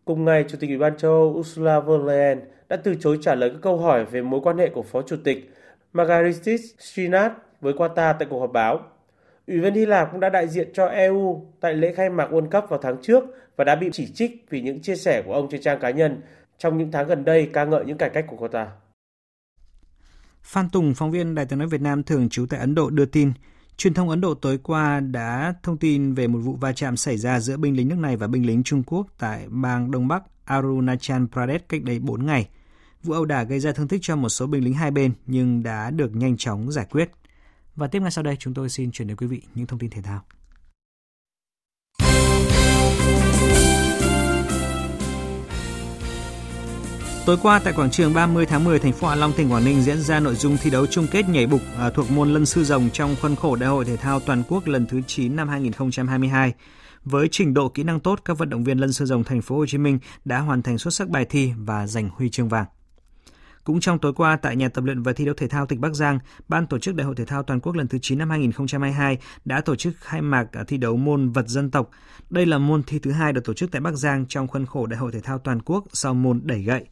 Cùng 0.06 0.26
ngày, 0.26 0.46
Chủ 0.48 0.58
tịch 0.60 0.70
Ủy 0.70 0.78
ban 0.78 0.98
châu 0.98 1.12
Âu 1.12 1.28
Ursula 1.28 1.80
von 1.80 2.00
der 2.00 2.08
Leyen 2.08 2.40
đã 2.70 2.76
từ 2.76 2.96
chối 3.00 3.18
trả 3.22 3.36
lời 3.36 3.50
các 3.50 3.60
câu 3.62 3.78
hỏi 3.78 4.06
về 4.06 4.22
mối 4.22 4.40
quan 4.44 4.58
hệ 4.58 4.70
của 4.70 4.82
Phó 4.82 5.02
Chủ 5.02 5.16
tịch 5.24 5.52
Margaritis 5.94 6.62
Shinat 6.80 7.32
với 7.62 7.74
Qatar 7.74 8.14
tại 8.20 8.28
cuộc 8.30 8.40
họp 8.40 8.52
báo. 8.52 8.80
Ủy 9.48 9.60
viên 9.60 9.74
Hy 9.74 9.86
Lạp 9.86 10.12
cũng 10.12 10.20
đã 10.20 10.30
đại 10.30 10.48
diện 10.48 10.70
cho 10.74 10.86
EU 10.86 11.46
tại 11.60 11.74
lễ 11.74 11.94
khai 11.94 12.10
mạc 12.10 12.32
World 12.32 12.50
Cup 12.50 12.70
vào 12.70 12.80
tháng 12.82 12.98
trước 13.02 13.24
và 13.56 13.64
đã 13.64 13.76
bị 13.76 13.90
chỉ 13.94 14.08
trích 14.14 14.46
vì 14.50 14.62
những 14.62 14.82
chia 14.82 14.96
sẻ 14.96 15.22
của 15.26 15.34
ông 15.34 15.50
trên 15.50 15.62
trang 15.62 15.80
cá 15.80 15.90
nhân 15.90 16.22
trong 16.58 16.78
những 16.78 16.92
tháng 16.92 17.08
gần 17.08 17.26
đây 17.26 17.50
ca 17.54 17.66
ngợi 17.66 17.86
những 17.86 17.98
cải 17.98 18.10
cách 18.10 18.26
của 18.28 18.48
Qatar. 18.48 18.66
Phan 20.48 20.70
Tùng, 20.70 20.94
phóng 20.94 21.12
viên 21.12 21.36
Đài 21.36 21.46
tiếng 21.46 21.60
nói 21.60 21.68
Việt 21.68 21.82
Nam 21.82 22.04
thường 22.04 22.30
trú 22.30 22.46
tại 22.46 22.60
Ấn 22.60 22.76
Độ 22.76 22.90
đưa 22.90 23.06
tin, 23.06 23.32
truyền 23.78 23.94
thông 23.94 24.10
Ấn 24.10 24.22
Độ 24.22 24.34
tối 24.34 24.58
qua 24.58 25.00
đã 25.00 25.54
thông 25.64 25.78
tin 25.78 26.14
về 26.14 26.28
một 26.28 26.40
vụ 26.40 26.56
va 26.56 26.72
chạm 26.74 26.98
xảy 26.98 27.18
ra 27.18 27.40
giữa 27.40 27.58
binh 27.58 27.76
lính 27.76 27.88
nước 27.88 27.98
này 27.98 28.18
và 28.18 28.28
binh 28.28 28.46
lính 28.46 28.64
Trung 28.64 28.84
Quốc 28.84 29.08
tại 29.18 29.46
bang 29.50 29.92
Đông 29.92 30.08
Bắc 30.08 30.24
Arunachal 30.46 31.24
Pradesh 31.34 31.70
cách 31.70 31.84
đây 31.84 32.00
4 32.00 32.26
ngày. 32.26 32.50
Vụ 33.04 33.14
ẩu 33.14 33.26
đả 33.26 33.44
gây 33.44 33.60
ra 33.60 33.72
thương 33.72 33.88
tích 33.88 34.02
cho 34.04 34.16
một 34.16 34.30
số 34.30 34.48
binh 34.48 34.64
lính 34.64 34.74
hai 34.74 34.92
bên 34.92 35.12
nhưng 35.26 35.64
đã 35.64 35.92
được 35.92 36.16
nhanh 36.16 36.38
chóng 36.38 36.72
giải 36.72 36.86
quyết. 36.90 37.12
Và 37.76 37.88
tiếp 37.88 38.02
ngay 38.02 38.12
sau 38.12 38.24
đây 38.24 38.36
chúng 38.36 38.54
tôi 38.54 38.70
xin 38.70 38.92
chuyển 38.92 39.08
đến 39.08 39.18
quý 39.18 39.28
vị 39.28 39.42
những 39.56 39.68
thông 39.68 39.80
tin 39.80 39.90
thể 39.90 40.02
thao. 40.02 40.22
Tối 47.28 47.38
qua 47.42 47.60
tại 47.60 47.74
quảng 47.74 47.92
trường 47.92 48.14
30 48.14 48.46
tháng 48.46 48.64
10 48.64 48.80
thành 48.80 48.94
phố 48.94 49.08
Hạ 49.08 49.16
Long 49.16 49.34
tỉnh 49.34 49.52
Quảng 49.52 49.66
Ninh 49.66 49.82
diễn 49.82 50.02
ra 50.02 50.20
nội 50.20 50.36
dung 50.36 50.58
thi 50.58 50.70
đấu 50.70 50.86
chung 50.86 51.08
kết 51.12 51.30
nhảy 51.30 51.48
bục 51.48 51.62
à, 51.78 51.90
thuộc 51.90 52.12
môn 52.12 52.34
lân 52.34 52.46
sư 52.46 52.64
rồng 52.64 52.90
trong 52.94 53.16
khuôn 53.22 53.36
khổ 53.36 53.56
Đại 53.56 53.70
hội 53.70 53.86
thể 53.86 53.98
thao 53.98 54.20
toàn 54.20 54.44
quốc 54.50 54.68
lần 54.68 54.86
thứ 54.86 55.02
9 55.08 55.36
năm 55.36 55.50
2022. 55.50 56.54
Với 57.04 57.28
trình 57.32 57.54
độ 57.54 57.70
kỹ 57.70 57.84
năng 57.84 58.00
tốt, 58.00 58.20
các 58.26 58.38
vận 58.38 58.50
động 58.50 58.64
viên 58.64 58.78
lân 58.78 58.94
sư 58.94 59.06
rồng 59.06 59.24
thành 59.24 59.42
phố 59.42 59.58
Hồ 59.58 59.66
Chí 59.66 59.78
Minh 59.78 60.00
đã 60.26 60.40
hoàn 60.40 60.62
thành 60.62 60.78
xuất 60.78 60.94
sắc 60.94 61.10
bài 61.10 61.26
thi 61.30 61.52
và 61.58 61.88
giành 61.88 62.10
huy 62.10 62.30
chương 62.30 62.50
vàng. 62.50 62.66
Cũng 63.64 63.80
trong 63.80 64.00
tối 64.00 64.14
qua 64.14 64.38
tại 64.42 64.56
nhà 64.56 64.70
tập 64.70 64.84
luyện 64.84 65.04
và 65.04 65.14
thi 65.14 65.26
đấu 65.26 65.36
thể 65.38 65.48
thao 65.48 65.66
tỉnh 65.66 65.82
Bắc 65.82 65.94
Giang, 65.94 66.20
ban 66.48 66.68
tổ 66.68 66.80
chức 66.80 66.96
Đại 66.96 67.06
hội 67.06 67.16
thể 67.16 67.26
thao 67.26 67.44
toàn 67.44 67.60
quốc 67.60 67.76
lần 67.76 67.88
thứ 67.88 67.98
9 68.02 68.18
năm 68.18 68.30
2022 68.30 69.18
đã 69.46 69.62
tổ 69.62 69.76
chức 69.76 69.94
khai 70.00 70.22
mạc 70.22 70.48
à, 70.52 70.64
thi 70.68 70.78
đấu 70.78 70.98
môn 70.98 71.30
vật 71.32 71.48
dân 71.48 71.72
tộc. 71.72 71.90
Đây 72.30 72.46
là 72.46 72.58
môn 72.58 72.84
thi 72.84 73.00
thứ 73.00 73.12
hai 73.12 73.34
được 73.34 73.46
tổ 73.46 73.54
chức 73.54 73.72
tại 73.72 73.82
Bắc 73.82 73.94
Giang 73.94 74.26
trong 74.30 74.48
khuôn 74.48 74.66
khổ 74.66 74.86
Đại 74.86 75.00
hội 75.00 75.12
thể 75.12 75.20
thao 75.22 75.38
toàn 75.38 75.62
quốc 75.62 75.86
sau 75.94 76.14
môn 76.14 76.42
đẩy 76.44 76.64
gậy. 76.64 76.86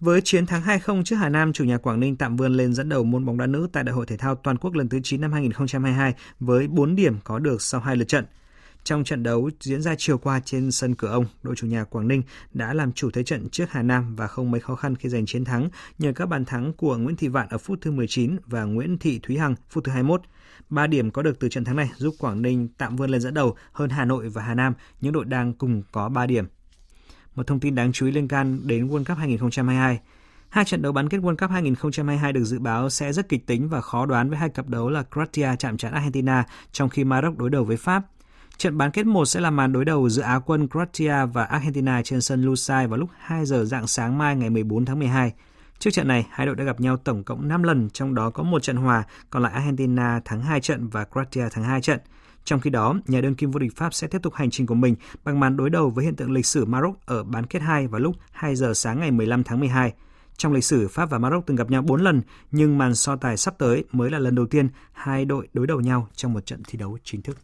Với 0.00 0.20
chiến 0.20 0.46
thắng 0.46 0.62
2-0 0.62 1.04
trước 1.04 1.16
Hà 1.16 1.28
Nam, 1.28 1.52
chủ 1.52 1.64
nhà 1.64 1.78
Quảng 1.78 2.00
Ninh 2.00 2.16
tạm 2.16 2.36
vươn 2.36 2.54
lên 2.54 2.74
dẫn 2.74 2.88
đầu 2.88 3.04
môn 3.04 3.26
bóng 3.26 3.38
đá 3.38 3.46
nữ 3.46 3.68
tại 3.72 3.84
Đại 3.84 3.94
hội 3.94 4.06
thể 4.06 4.16
thao 4.16 4.34
toàn 4.34 4.58
quốc 4.58 4.74
lần 4.74 4.88
thứ 4.88 5.00
9 5.02 5.20
năm 5.20 5.32
2022 5.32 6.14
với 6.40 6.68
4 6.68 6.96
điểm 6.96 7.16
có 7.24 7.38
được 7.38 7.62
sau 7.62 7.80
hai 7.80 7.96
lượt 7.96 8.08
trận. 8.08 8.24
Trong 8.84 9.04
trận 9.04 9.22
đấu 9.22 9.50
diễn 9.60 9.82
ra 9.82 9.94
chiều 9.98 10.18
qua 10.18 10.40
trên 10.44 10.70
sân 10.70 10.94
cửa 10.94 11.08
ông, 11.08 11.26
đội 11.42 11.56
chủ 11.56 11.66
nhà 11.66 11.84
Quảng 11.84 12.08
Ninh 12.08 12.22
đã 12.52 12.74
làm 12.74 12.92
chủ 12.92 13.10
thế 13.10 13.24
trận 13.24 13.48
trước 13.48 13.64
Hà 13.70 13.82
Nam 13.82 14.16
và 14.16 14.26
không 14.26 14.50
mấy 14.50 14.60
khó 14.60 14.74
khăn 14.74 14.96
khi 14.96 15.08
giành 15.08 15.26
chiến 15.26 15.44
thắng 15.44 15.68
nhờ 15.98 16.12
các 16.12 16.26
bàn 16.26 16.44
thắng 16.44 16.72
của 16.72 16.96
Nguyễn 16.96 17.16
Thị 17.16 17.28
Vạn 17.28 17.48
ở 17.48 17.58
phút 17.58 17.78
thứ 17.82 17.90
19 17.90 18.36
và 18.46 18.64
Nguyễn 18.64 18.98
Thị 18.98 19.20
Thúy 19.22 19.38
Hằng 19.38 19.54
phút 19.68 19.84
thứ 19.84 19.92
21. 19.92 20.20
Ba 20.68 20.86
điểm 20.86 21.10
có 21.10 21.22
được 21.22 21.40
từ 21.40 21.48
trận 21.48 21.64
thắng 21.64 21.76
này 21.76 21.90
giúp 21.96 22.14
Quảng 22.18 22.42
Ninh 22.42 22.68
tạm 22.78 22.96
vươn 22.96 23.10
lên 23.10 23.20
dẫn 23.20 23.34
đầu 23.34 23.56
hơn 23.72 23.90
Hà 23.90 24.04
Nội 24.04 24.28
và 24.28 24.42
Hà 24.42 24.54
Nam, 24.54 24.74
những 25.00 25.12
đội 25.12 25.24
đang 25.24 25.52
cùng 25.52 25.82
có 25.92 26.08
3 26.08 26.26
điểm. 26.26 26.46
Một 27.36 27.46
thông 27.46 27.60
tin 27.60 27.74
đáng 27.74 27.92
chú 27.92 28.06
ý 28.06 28.12
liên 28.12 28.28
can 28.28 28.60
đến 28.66 28.88
World 28.88 29.04
Cup 29.04 29.18
2022. 29.18 30.00
Hai 30.48 30.64
trận 30.64 30.82
đấu 30.82 30.92
bán 30.92 31.08
kết 31.08 31.18
World 31.18 31.36
Cup 31.36 31.50
2022 31.50 32.32
được 32.32 32.44
dự 32.44 32.58
báo 32.58 32.90
sẽ 32.90 33.12
rất 33.12 33.28
kịch 33.28 33.46
tính 33.46 33.68
và 33.68 33.80
khó 33.80 34.06
đoán 34.06 34.28
với 34.28 34.38
hai 34.38 34.48
cặp 34.48 34.68
đấu 34.68 34.90
là 34.90 35.02
Croatia 35.12 35.48
chạm 35.58 35.76
trán 35.76 35.92
Argentina 35.92 36.44
trong 36.72 36.88
khi 36.88 37.04
Maroc 37.04 37.38
đối 37.38 37.50
đầu 37.50 37.64
với 37.64 37.76
Pháp. 37.76 38.02
Trận 38.56 38.78
bán 38.78 38.90
kết 38.90 39.06
1 39.06 39.24
sẽ 39.24 39.40
là 39.40 39.50
màn 39.50 39.72
đối 39.72 39.84
đầu 39.84 40.08
giữa 40.08 40.22
Á 40.22 40.38
quân 40.38 40.68
Croatia 40.68 41.26
và 41.32 41.44
Argentina 41.44 42.02
trên 42.02 42.20
sân 42.20 42.42
Lusail 42.42 42.88
vào 42.88 42.98
lúc 42.98 43.08
2 43.18 43.46
giờ 43.46 43.64
dạng 43.64 43.86
sáng 43.86 44.18
mai 44.18 44.36
ngày 44.36 44.50
14 44.50 44.84
tháng 44.84 44.98
12. 44.98 45.32
Trước 45.78 45.90
trận 45.90 46.08
này, 46.08 46.26
hai 46.30 46.46
đội 46.46 46.56
đã 46.56 46.64
gặp 46.64 46.80
nhau 46.80 46.96
tổng 46.96 47.24
cộng 47.24 47.48
5 47.48 47.62
lần, 47.62 47.90
trong 47.90 48.14
đó 48.14 48.30
có 48.30 48.42
một 48.42 48.62
trận 48.62 48.76
hòa, 48.76 49.04
còn 49.30 49.42
lại 49.42 49.52
Argentina 49.52 50.20
thắng 50.24 50.42
2 50.42 50.60
trận 50.60 50.88
và 50.88 51.04
Croatia 51.04 51.48
thắng 51.48 51.64
2 51.64 51.80
trận. 51.80 52.00
Trong 52.46 52.60
khi 52.60 52.70
đó, 52.70 52.94
nhà 53.06 53.20
đương 53.20 53.34
kim 53.34 53.50
vô 53.50 53.58
địch 53.58 53.76
Pháp 53.76 53.94
sẽ 53.94 54.06
tiếp 54.06 54.22
tục 54.22 54.34
hành 54.34 54.50
trình 54.50 54.66
của 54.66 54.74
mình 54.74 54.94
bằng 55.24 55.40
màn 55.40 55.56
đối 55.56 55.70
đầu 55.70 55.90
với 55.90 56.04
hiện 56.04 56.16
tượng 56.16 56.32
lịch 56.32 56.46
sử 56.46 56.64
Maroc 56.64 57.06
ở 57.06 57.24
bán 57.24 57.46
kết 57.46 57.62
2 57.62 57.86
vào 57.86 58.00
lúc 58.00 58.16
2 58.32 58.56
giờ 58.56 58.74
sáng 58.74 59.00
ngày 59.00 59.10
15 59.10 59.44
tháng 59.44 59.60
12. 59.60 59.92
Trong 60.36 60.52
lịch 60.52 60.64
sử, 60.64 60.88
Pháp 60.88 61.10
và 61.10 61.18
Maroc 61.18 61.46
từng 61.46 61.56
gặp 61.56 61.70
nhau 61.70 61.82
4 61.82 62.02
lần, 62.02 62.22
nhưng 62.50 62.78
màn 62.78 62.94
so 62.94 63.16
tài 63.16 63.36
sắp 63.36 63.54
tới 63.58 63.84
mới 63.92 64.10
là 64.10 64.18
lần 64.18 64.34
đầu 64.34 64.46
tiên 64.46 64.68
hai 64.92 65.24
đội 65.24 65.48
đối 65.52 65.66
đầu 65.66 65.80
nhau 65.80 66.08
trong 66.14 66.32
một 66.32 66.46
trận 66.46 66.62
thi 66.68 66.78
đấu 66.78 66.98
chính 67.04 67.22
thức. 67.22 67.38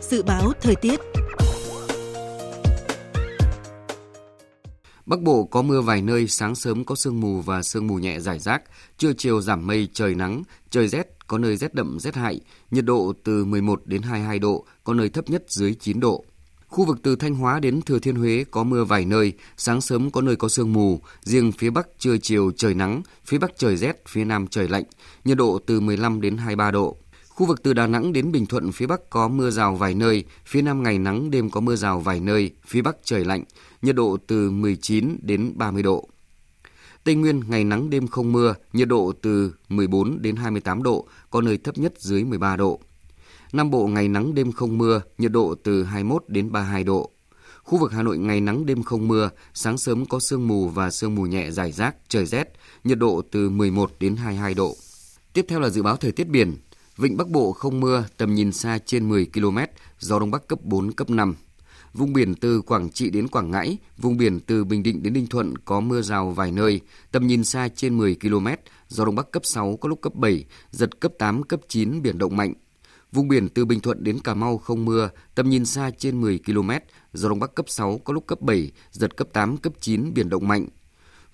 Dự 0.00 0.22
báo 0.22 0.52
thời 0.60 0.76
tiết 0.76 1.00
Bắc 5.08 5.20
Bộ 5.20 5.44
có 5.44 5.62
mưa 5.62 5.80
vài 5.80 6.02
nơi, 6.02 6.28
sáng 6.28 6.54
sớm 6.54 6.84
có 6.84 6.94
sương 6.94 7.20
mù 7.20 7.40
và 7.40 7.62
sương 7.62 7.86
mù 7.86 7.94
nhẹ 7.94 8.20
rải 8.20 8.38
rác, 8.38 8.62
trưa 8.98 9.12
chiều 9.12 9.40
giảm 9.40 9.66
mây, 9.66 9.88
trời 9.92 10.14
nắng, 10.14 10.42
trời 10.70 10.88
rét, 10.88 11.06
có 11.26 11.38
nơi 11.38 11.56
rét 11.56 11.74
đậm 11.74 12.00
rét 12.00 12.14
hại, 12.14 12.40
nhiệt 12.70 12.84
độ 12.84 13.12
từ 13.24 13.44
11 13.44 13.82
đến 13.84 14.02
22 14.02 14.38
độ, 14.38 14.64
có 14.84 14.94
nơi 14.94 15.08
thấp 15.08 15.30
nhất 15.30 15.44
dưới 15.48 15.74
9 15.74 16.00
độ. 16.00 16.24
Khu 16.66 16.84
vực 16.84 16.98
từ 17.02 17.16
Thanh 17.16 17.34
Hóa 17.34 17.60
đến 17.60 17.82
Thừa 17.82 17.98
Thiên 17.98 18.14
Huế 18.14 18.44
có 18.50 18.64
mưa 18.64 18.84
vài 18.84 19.04
nơi, 19.04 19.32
sáng 19.56 19.80
sớm 19.80 20.10
có 20.10 20.20
nơi 20.20 20.36
có 20.36 20.48
sương 20.48 20.72
mù, 20.72 21.00
riêng 21.22 21.52
phía 21.52 21.70
Bắc 21.70 21.86
trưa 21.98 22.16
chiều 22.18 22.52
trời 22.56 22.74
nắng, 22.74 23.02
phía 23.24 23.38
Bắc 23.38 23.50
trời 23.58 23.76
rét, 23.76 24.02
phía 24.08 24.24
Nam 24.24 24.46
trời 24.46 24.68
lạnh, 24.68 24.84
nhiệt 25.24 25.36
độ 25.36 25.58
từ 25.66 25.80
15 25.80 26.20
đến 26.20 26.36
23 26.36 26.70
độ. 26.70 26.96
Khu 27.38 27.46
vực 27.46 27.62
từ 27.62 27.72
Đà 27.72 27.86
Nẵng 27.86 28.12
đến 28.12 28.32
Bình 28.32 28.46
Thuận 28.46 28.72
phía 28.72 28.86
Bắc 28.86 29.10
có 29.10 29.28
mưa 29.28 29.50
rào 29.50 29.74
vài 29.74 29.94
nơi, 29.94 30.24
phía 30.46 30.62
Nam 30.62 30.82
ngày 30.82 30.98
nắng 30.98 31.30
đêm 31.30 31.50
có 31.50 31.60
mưa 31.60 31.76
rào 31.76 32.00
vài 32.00 32.20
nơi, 32.20 32.50
phía 32.66 32.82
Bắc 32.82 32.96
trời 33.04 33.24
lạnh, 33.24 33.44
nhiệt 33.82 33.94
độ 33.96 34.16
từ 34.26 34.50
19 34.50 35.16
đến 35.22 35.52
30 35.56 35.82
độ. 35.82 36.08
Tây 37.04 37.14
Nguyên 37.14 37.42
ngày 37.48 37.64
nắng 37.64 37.90
đêm 37.90 38.08
không 38.08 38.32
mưa, 38.32 38.54
nhiệt 38.72 38.88
độ 38.88 39.12
từ 39.22 39.54
14 39.68 40.22
đến 40.22 40.36
28 40.36 40.82
độ, 40.82 41.06
có 41.30 41.40
nơi 41.40 41.58
thấp 41.58 41.78
nhất 41.78 41.92
dưới 41.98 42.24
13 42.24 42.56
độ. 42.56 42.80
Nam 43.52 43.70
Bộ 43.70 43.86
ngày 43.86 44.08
nắng 44.08 44.34
đêm 44.34 44.52
không 44.52 44.78
mưa, 44.78 45.00
nhiệt 45.18 45.32
độ 45.32 45.54
từ 45.62 45.84
21 45.84 46.24
đến 46.28 46.52
32 46.52 46.84
độ. 46.84 47.10
Khu 47.62 47.78
vực 47.78 47.92
Hà 47.92 48.02
Nội 48.02 48.18
ngày 48.18 48.40
nắng 48.40 48.66
đêm 48.66 48.82
không 48.82 49.08
mưa, 49.08 49.30
sáng 49.54 49.78
sớm 49.78 50.06
có 50.06 50.18
sương 50.20 50.48
mù 50.48 50.68
và 50.68 50.90
sương 50.90 51.14
mù 51.14 51.22
nhẹ 51.22 51.50
rải 51.50 51.72
rác, 51.72 51.96
trời 52.08 52.26
rét, 52.26 52.52
nhiệt 52.84 52.98
độ 52.98 53.22
từ 53.30 53.50
11 53.50 53.90
đến 54.00 54.16
22 54.16 54.54
độ. 54.54 54.76
Tiếp 55.32 55.44
theo 55.48 55.60
là 55.60 55.68
dự 55.68 55.82
báo 55.82 55.96
thời 55.96 56.12
tiết 56.12 56.28
biển. 56.28 56.56
Vịnh 56.98 57.16
Bắc 57.16 57.28
Bộ 57.28 57.52
không 57.52 57.80
mưa, 57.80 58.04
tầm 58.16 58.34
nhìn 58.34 58.52
xa 58.52 58.78
trên 58.86 59.08
10 59.08 59.26
km, 59.34 59.58
gió 59.98 60.18
Đông 60.18 60.30
Bắc 60.30 60.48
cấp 60.48 60.58
4, 60.62 60.92
cấp 60.92 61.10
5. 61.10 61.34
Vùng 61.94 62.12
biển 62.12 62.34
từ 62.34 62.60
Quảng 62.60 62.90
Trị 62.90 63.10
đến 63.10 63.28
Quảng 63.28 63.50
Ngãi, 63.50 63.78
vùng 63.98 64.16
biển 64.16 64.40
từ 64.40 64.64
Bình 64.64 64.82
Định 64.82 65.02
đến 65.02 65.12
Ninh 65.12 65.26
Thuận 65.26 65.58
có 65.58 65.80
mưa 65.80 66.02
rào 66.02 66.30
vài 66.30 66.52
nơi, 66.52 66.80
tầm 67.10 67.26
nhìn 67.26 67.44
xa 67.44 67.68
trên 67.68 67.98
10 67.98 68.16
km, 68.22 68.46
gió 68.88 69.04
Đông 69.04 69.14
Bắc 69.14 69.30
cấp 69.30 69.44
6, 69.44 69.76
có 69.76 69.88
lúc 69.88 70.00
cấp 70.00 70.14
7, 70.14 70.44
giật 70.70 71.00
cấp 71.00 71.12
8, 71.18 71.42
cấp 71.42 71.60
9, 71.68 72.02
biển 72.02 72.18
động 72.18 72.36
mạnh. 72.36 72.52
Vùng 73.12 73.28
biển 73.28 73.48
từ 73.48 73.64
Bình 73.64 73.80
Thuận 73.80 74.04
đến 74.04 74.18
Cà 74.20 74.34
Mau 74.34 74.58
không 74.58 74.84
mưa, 74.84 75.10
tầm 75.34 75.50
nhìn 75.50 75.64
xa 75.64 75.90
trên 75.98 76.20
10 76.20 76.40
km, 76.46 76.70
gió 77.12 77.28
Đông 77.28 77.38
Bắc 77.38 77.54
cấp 77.54 77.66
6, 77.68 77.98
có 77.98 78.12
lúc 78.12 78.26
cấp 78.26 78.40
7, 78.40 78.72
giật 78.90 79.16
cấp 79.16 79.28
8, 79.32 79.56
cấp 79.56 79.72
9, 79.80 80.14
biển 80.14 80.28
động 80.28 80.48
mạnh. 80.48 80.66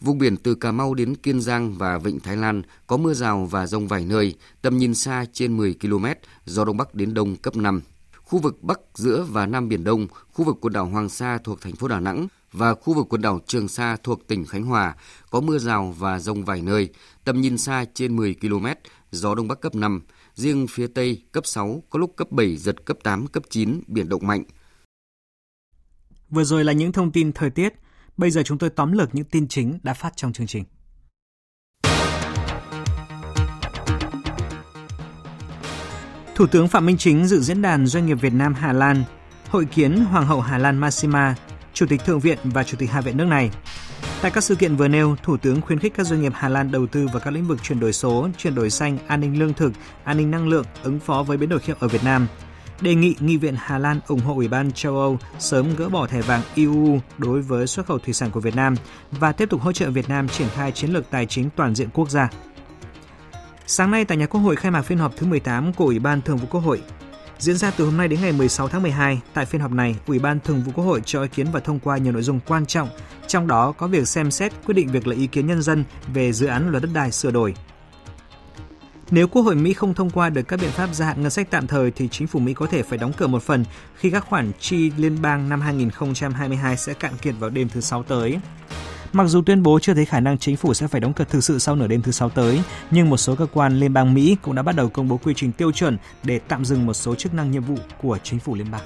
Vùng 0.05 0.19
biển 0.19 0.37
từ 0.37 0.55
Cà 0.55 0.73
Mau 0.73 0.95
đến 0.95 1.15
Kiên 1.17 1.41
Giang 1.41 1.75
và 1.75 1.99
Vịnh 1.99 2.21
Thái 2.21 2.37
Lan 2.37 2.63
có 2.87 2.97
mưa 2.97 3.15
rào 3.15 3.49
và 3.51 3.67
rông 3.67 3.89
vài 3.89 4.05
nơi, 4.05 4.35
tầm 4.63 4.79
nhìn 4.79 4.95
xa 4.95 5.25
trên 5.33 5.57
10 5.57 5.75
km, 5.81 6.07
gió 6.45 6.65
Đông 6.65 6.77
Bắc 6.77 6.95
đến 6.95 7.15
Đông 7.15 7.37
cấp 7.37 7.57
5. 7.57 7.83
Khu 8.17 8.39
vực 8.39 8.63
Bắc, 8.63 8.81
giữa 8.95 9.27
và 9.31 9.47
Nam 9.47 9.69
Biển 9.69 9.85
Đông, 9.85 10.07
khu 10.33 10.45
vực 10.45 10.57
quần 10.61 10.73
đảo 10.73 10.87
Hoàng 10.87 11.09
Sa 11.09 11.39
thuộc 11.45 11.61
thành 11.61 11.77
phố 11.77 11.89
Đà 11.89 12.01
Nẵng 12.01 12.27
và 12.53 12.75
khu 12.75 12.95
vực 12.95 13.07
quần 13.09 13.23
đảo 13.23 13.41
Trường 13.47 13.69
Sa 13.69 13.97
thuộc 14.03 14.27
tỉnh 14.27 14.47
Khánh 14.47 14.65
Hòa 14.65 14.95
có 15.31 15.41
mưa 15.41 15.59
rào 15.59 15.95
và 15.99 16.19
rông 16.19 16.45
vài 16.45 16.63
nơi, 16.63 16.89
tầm 17.25 17.41
nhìn 17.41 17.59
xa 17.59 17.85
trên 17.95 18.17
10 18.17 18.35
km, 18.41 18.67
gió 19.11 19.35
Đông 19.35 19.49
Bắc 19.49 19.61
cấp 19.61 19.75
5, 19.75 20.03
riêng 20.35 20.67
phía 20.71 20.87
Tây 20.87 21.23
cấp 21.33 21.47
6, 21.47 21.83
có 21.91 21.99
lúc 21.99 22.17
cấp 22.17 22.31
7, 22.31 22.57
giật 22.57 22.85
cấp 22.85 22.99
8, 23.03 23.27
cấp 23.27 23.43
9, 23.51 23.81
biển 23.87 24.09
động 24.09 24.27
mạnh. 24.27 24.45
Vừa 26.31 26.45
rồi 26.45 26.65
là 26.65 26.73
những 26.73 26.93
thông 26.93 27.13
tin 27.13 27.33
thời 27.33 27.51
tiết, 27.51 27.75
bây 28.17 28.31
giờ 28.31 28.43
chúng 28.43 28.59
tôi 28.59 28.71
tóm 28.71 28.93
lược 28.93 29.15
những 29.15 29.25
tin 29.25 29.49
chính 29.49 29.79
đã 29.83 29.95
phát 29.95 30.17
trong 30.17 30.33
chương 30.33 30.47
trình. 30.47 30.65
Thủ 36.35 36.47
tướng 36.47 36.69
Phạm 36.69 36.87
Minh 36.87 36.97
Chính 36.97 37.27
dự 37.27 37.41
diễn 37.41 37.63
đàn 37.63 37.87
Doanh 37.87 38.07
nghiệp 38.07 38.15
Việt 38.15 38.33
Nam 38.33 38.55
Hà 38.55 38.73
Lan, 38.73 39.05
hội 39.49 39.65
kiến 39.65 39.97
Hoàng 39.97 40.27
hậu 40.27 40.41
Hà 40.41 40.59
Lan 40.59 40.79
Maxima, 40.79 41.35
Chủ 41.73 41.87
tịch 41.87 42.05
Thượng 42.05 42.21
viện 42.21 42.39
và 42.45 42.65
Chủ 42.65 42.77
tịch 42.77 42.91
Hạ 42.91 43.01
viện 43.01 43.17
nước 43.17 43.25
này. 43.25 43.51
Tại 44.23 44.31
các 44.31 44.45
sự 44.45 44.55
kiện 44.55 44.77
vừa 44.77 44.89
nêu, 44.89 45.17
Thủ 45.23 45.37
tướng 45.37 45.61
khuyến 45.61 45.79
khích 45.79 45.95
các 45.95 46.07
doanh 46.07 46.23
nghiệp 46.23 46.33
Hà 46.35 46.49
Lan 46.49 46.71
đầu 46.71 46.87
tư 46.87 47.07
vào 47.13 47.21
các 47.21 47.31
lĩnh 47.31 47.47
vực 47.47 47.63
chuyển 47.63 47.81
đổi 47.81 47.93
số, 47.93 48.29
chuyển 48.39 48.55
đổi 48.55 48.71
xanh, 48.71 48.99
an 49.07 49.21
ninh 49.21 49.39
lương 49.39 49.55
thực, 49.55 49.73
an 50.05 50.17
ninh 50.17 50.31
năng 50.31 50.49
lượng, 50.49 50.67
ứng 50.83 51.01
phó 51.01 51.23
với 51.23 51.37
biến 51.37 51.49
đổi 51.49 51.59
khí 51.59 51.73
hậu 51.73 51.79
ở 51.81 51.89
Việt 51.89 52.05
Nam. 52.05 52.27
Đề 52.81 52.95
nghị 52.95 53.15
Nghị 53.21 53.37
viện 53.37 53.55
Hà 53.59 53.79
Lan 53.79 54.01
ủng 54.07 54.21
hộ 54.21 54.35
Ủy 54.35 54.49
ban 54.49 54.73
châu 54.73 54.97
Âu 54.97 55.19
sớm 55.39 55.77
gỡ 55.77 55.89
bỏ 55.89 56.07
thẻ 56.07 56.23
vàng 56.23 56.43
EU 56.55 56.99
đối 57.19 57.43
với 57.43 57.67
xuất 57.67 57.87
khẩu 57.87 57.99
thủy 57.99 58.15
sản 58.15 58.31
của 58.31 58.41
Việt 58.41 58.57
Nam 58.57 58.77
và 59.11 59.33
tiếp 59.33 59.51
tục 59.51 59.61
hỗ 59.61 59.73
trợ 59.73 59.91
Việt 59.91 60.09
Nam 60.09 60.29
triển 60.29 60.49
khai 60.55 60.73
chiến 60.73 60.91
lược 60.91 61.11
tài 61.11 61.27
chính 61.27 61.51
toàn 61.57 61.75
diện 61.75 61.89
quốc 61.95 62.11
gia. 62.11 62.31
Sáng 63.67 63.91
nay 63.91 64.05
tại 64.05 64.17
nhà 64.17 64.27
Quốc 64.27 64.41
hội 64.41 64.57
khai 64.57 64.71
mạc 64.71 64.83
phiên 64.83 64.99
họp 64.99 65.17
thứ 65.17 65.27
18 65.27 65.73
của 65.73 65.85
Ủy 65.85 65.99
ban 65.99 66.23
Thường 66.23 66.37
vụ 66.37 66.47
Quốc 66.51 66.61
hội. 66.61 66.83
Diễn 67.39 67.57
ra 67.57 67.71
từ 67.71 67.85
hôm 67.85 67.97
nay 67.97 68.09
đến 68.09 68.21
ngày 68.21 68.33
16 68.33 68.69
tháng 68.69 68.83
12, 68.83 69.21
tại 69.35 69.47
phiên 69.47 69.61
họp 69.61 69.73
này, 69.73 69.97
Ủy 70.07 70.19
ban 70.19 70.41
Thường 70.41 70.63
vụ 70.63 70.73
Quốc 70.75 70.85
hội 70.85 71.03
cho 71.05 71.23
ý 71.23 71.29
kiến 71.29 71.47
và 71.53 71.61
thông 71.61 71.79
qua 71.79 71.97
nhiều 71.97 72.13
nội 72.13 72.23
dung 72.23 72.41
quan 72.47 72.67
trọng, 72.67 72.89
trong 73.27 73.47
đó 73.47 73.73
có 73.73 73.87
việc 73.87 74.09
xem 74.09 74.31
xét 74.31 74.53
quyết 74.67 74.75
định 74.75 74.89
việc 74.89 75.07
lấy 75.07 75.19
ý 75.19 75.27
kiến 75.27 75.47
nhân 75.47 75.63
dân 75.63 75.85
về 76.15 76.33
dự 76.33 76.47
án 76.47 76.71
luật 76.71 76.83
đất 76.83 76.91
đai 76.95 77.13
sửa 77.13 77.31
đổi. 77.31 77.55
Nếu 79.11 79.29
Quốc 79.29 79.43
hội 79.43 79.55
Mỹ 79.55 79.73
không 79.73 79.95
thông 79.95 80.11
qua 80.11 80.31
được 80.31 80.43
các 80.43 80.61
biện 80.61 80.71
pháp 80.71 80.95
gia 80.95 81.07
hạn 81.07 81.23
ngân 81.23 81.31
sách 81.31 81.51
tạm 81.51 81.67
thời 81.67 81.91
thì 81.91 82.09
chính 82.09 82.27
phủ 82.27 82.41
Mỹ 82.41 82.55
có 82.55 82.67
thể 82.67 82.83
phải 82.83 82.99
đóng 82.99 83.13
cửa 83.17 83.27
một 83.27 83.43
phần 83.43 83.65
khi 83.97 84.11
các 84.11 84.25
khoản 84.29 84.53
chi 84.61 84.91
liên 84.97 85.23
bang 85.23 85.49
năm 85.49 85.61
2022 85.61 86.77
sẽ 86.77 86.95
cạn 86.95 87.13
kiệt 87.23 87.35
vào 87.39 87.51
đêm 87.51 87.69
thứ 87.69 87.81
Sáu 87.81 88.03
tới. 88.03 88.39
Mặc 89.13 89.25
dù 89.27 89.43
tuyên 89.43 89.63
bố 89.63 89.79
chưa 89.79 89.95
thấy 89.95 90.05
khả 90.05 90.21
năng 90.21 90.39
chính 90.39 90.57
phủ 90.57 90.75
sẽ 90.75 90.89
phải 90.89 91.01
đóng 91.01 91.13
cửa 91.13 91.25
thực 91.25 91.45
sự 91.45 91.59
sau 91.59 91.77
nửa 91.77 91.87
đêm 91.87 92.03
thứ 92.03 92.13
sáu 92.13 92.31
tới, 92.31 92.63
nhưng 92.91 93.11
một 93.11 93.17
số 93.17 93.35
cơ 93.35 93.47
quan 93.53 93.79
liên 93.81 93.93
bang 93.93 94.15
Mỹ 94.15 94.37
cũng 94.43 94.55
đã 94.55 94.63
bắt 94.63 94.77
đầu 94.77 94.89
công 94.89 95.09
bố 95.09 95.17
quy 95.17 95.35
trình 95.37 95.53
tiêu 95.53 95.73
chuẩn 95.73 95.99
để 96.23 96.39
tạm 96.39 96.65
dừng 96.65 96.87
một 96.87 96.95
số 96.95 97.15
chức 97.15 97.35
năng 97.35 97.51
nhiệm 97.51 97.63
vụ 97.63 97.77
của 98.03 98.19
chính 98.23 98.39
phủ 98.39 98.55
liên 98.55 98.71
bang. 98.71 98.83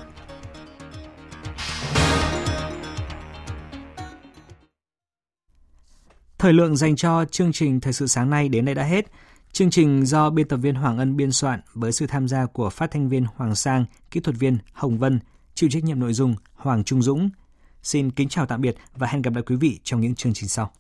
Thời 6.38 6.52
lượng 6.52 6.76
dành 6.76 6.96
cho 6.96 7.24
chương 7.24 7.52
trình 7.52 7.81
Thời 7.81 7.92
sự 7.92 8.07
sáng 8.07 8.31
nay 8.31 8.48
đến 8.48 8.64
đây 8.64 8.74
đã 8.74 8.83
hết. 8.83 9.07
Chương 9.52 9.70
trình 9.70 10.06
do 10.06 10.30
biên 10.30 10.48
tập 10.48 10.56
viên 10.56 10.74
Hoàng 10.74 10.98
Ân 10.98 11.16
biên 11.16 11.32
soạn 11.32 11.61
với 11.74 11.92
sự 11.92 12.06
tham 12.06 12.28
gia 12.28 12.46
của 12.46 12.70
phát 12.70 12.90
thanh 12.90 13.08
viên 13.08 13.26
Hoàng 13.37 13.54
Sang, 13.54 13.84
kỹ 14.11 14.20
thuật 14.20 14.37
viên 14.37 14.58
Hồng 14.72 14.98
Vân, 14.98 15.20
chịu 15.54 15.70
trách 15.70 15.84
nhiệm 15.84 16.00
nội 16.00 16.12
dung 16.12 16.34
Hoàng 16.54 16.84
Trung 16.84 17.02
Dũng, 17.02 17.30
Xin 17.82 18.11
kính 18.11 18.28
chào 18.28 18.46
tạm 18.46 18.61
biệt 18.61 18.76
và 18.96 19.06
hẹn 19.06 19.22
gặp 19.22 19.34
lại 19.34 19.42
quý 19.46 19.56
vị 19.56 19.80
trong 19.84 20.00
những 20.00 20.14
chương 20.14 20.34
trình 20.34 20.48
sau. 20.48 20.70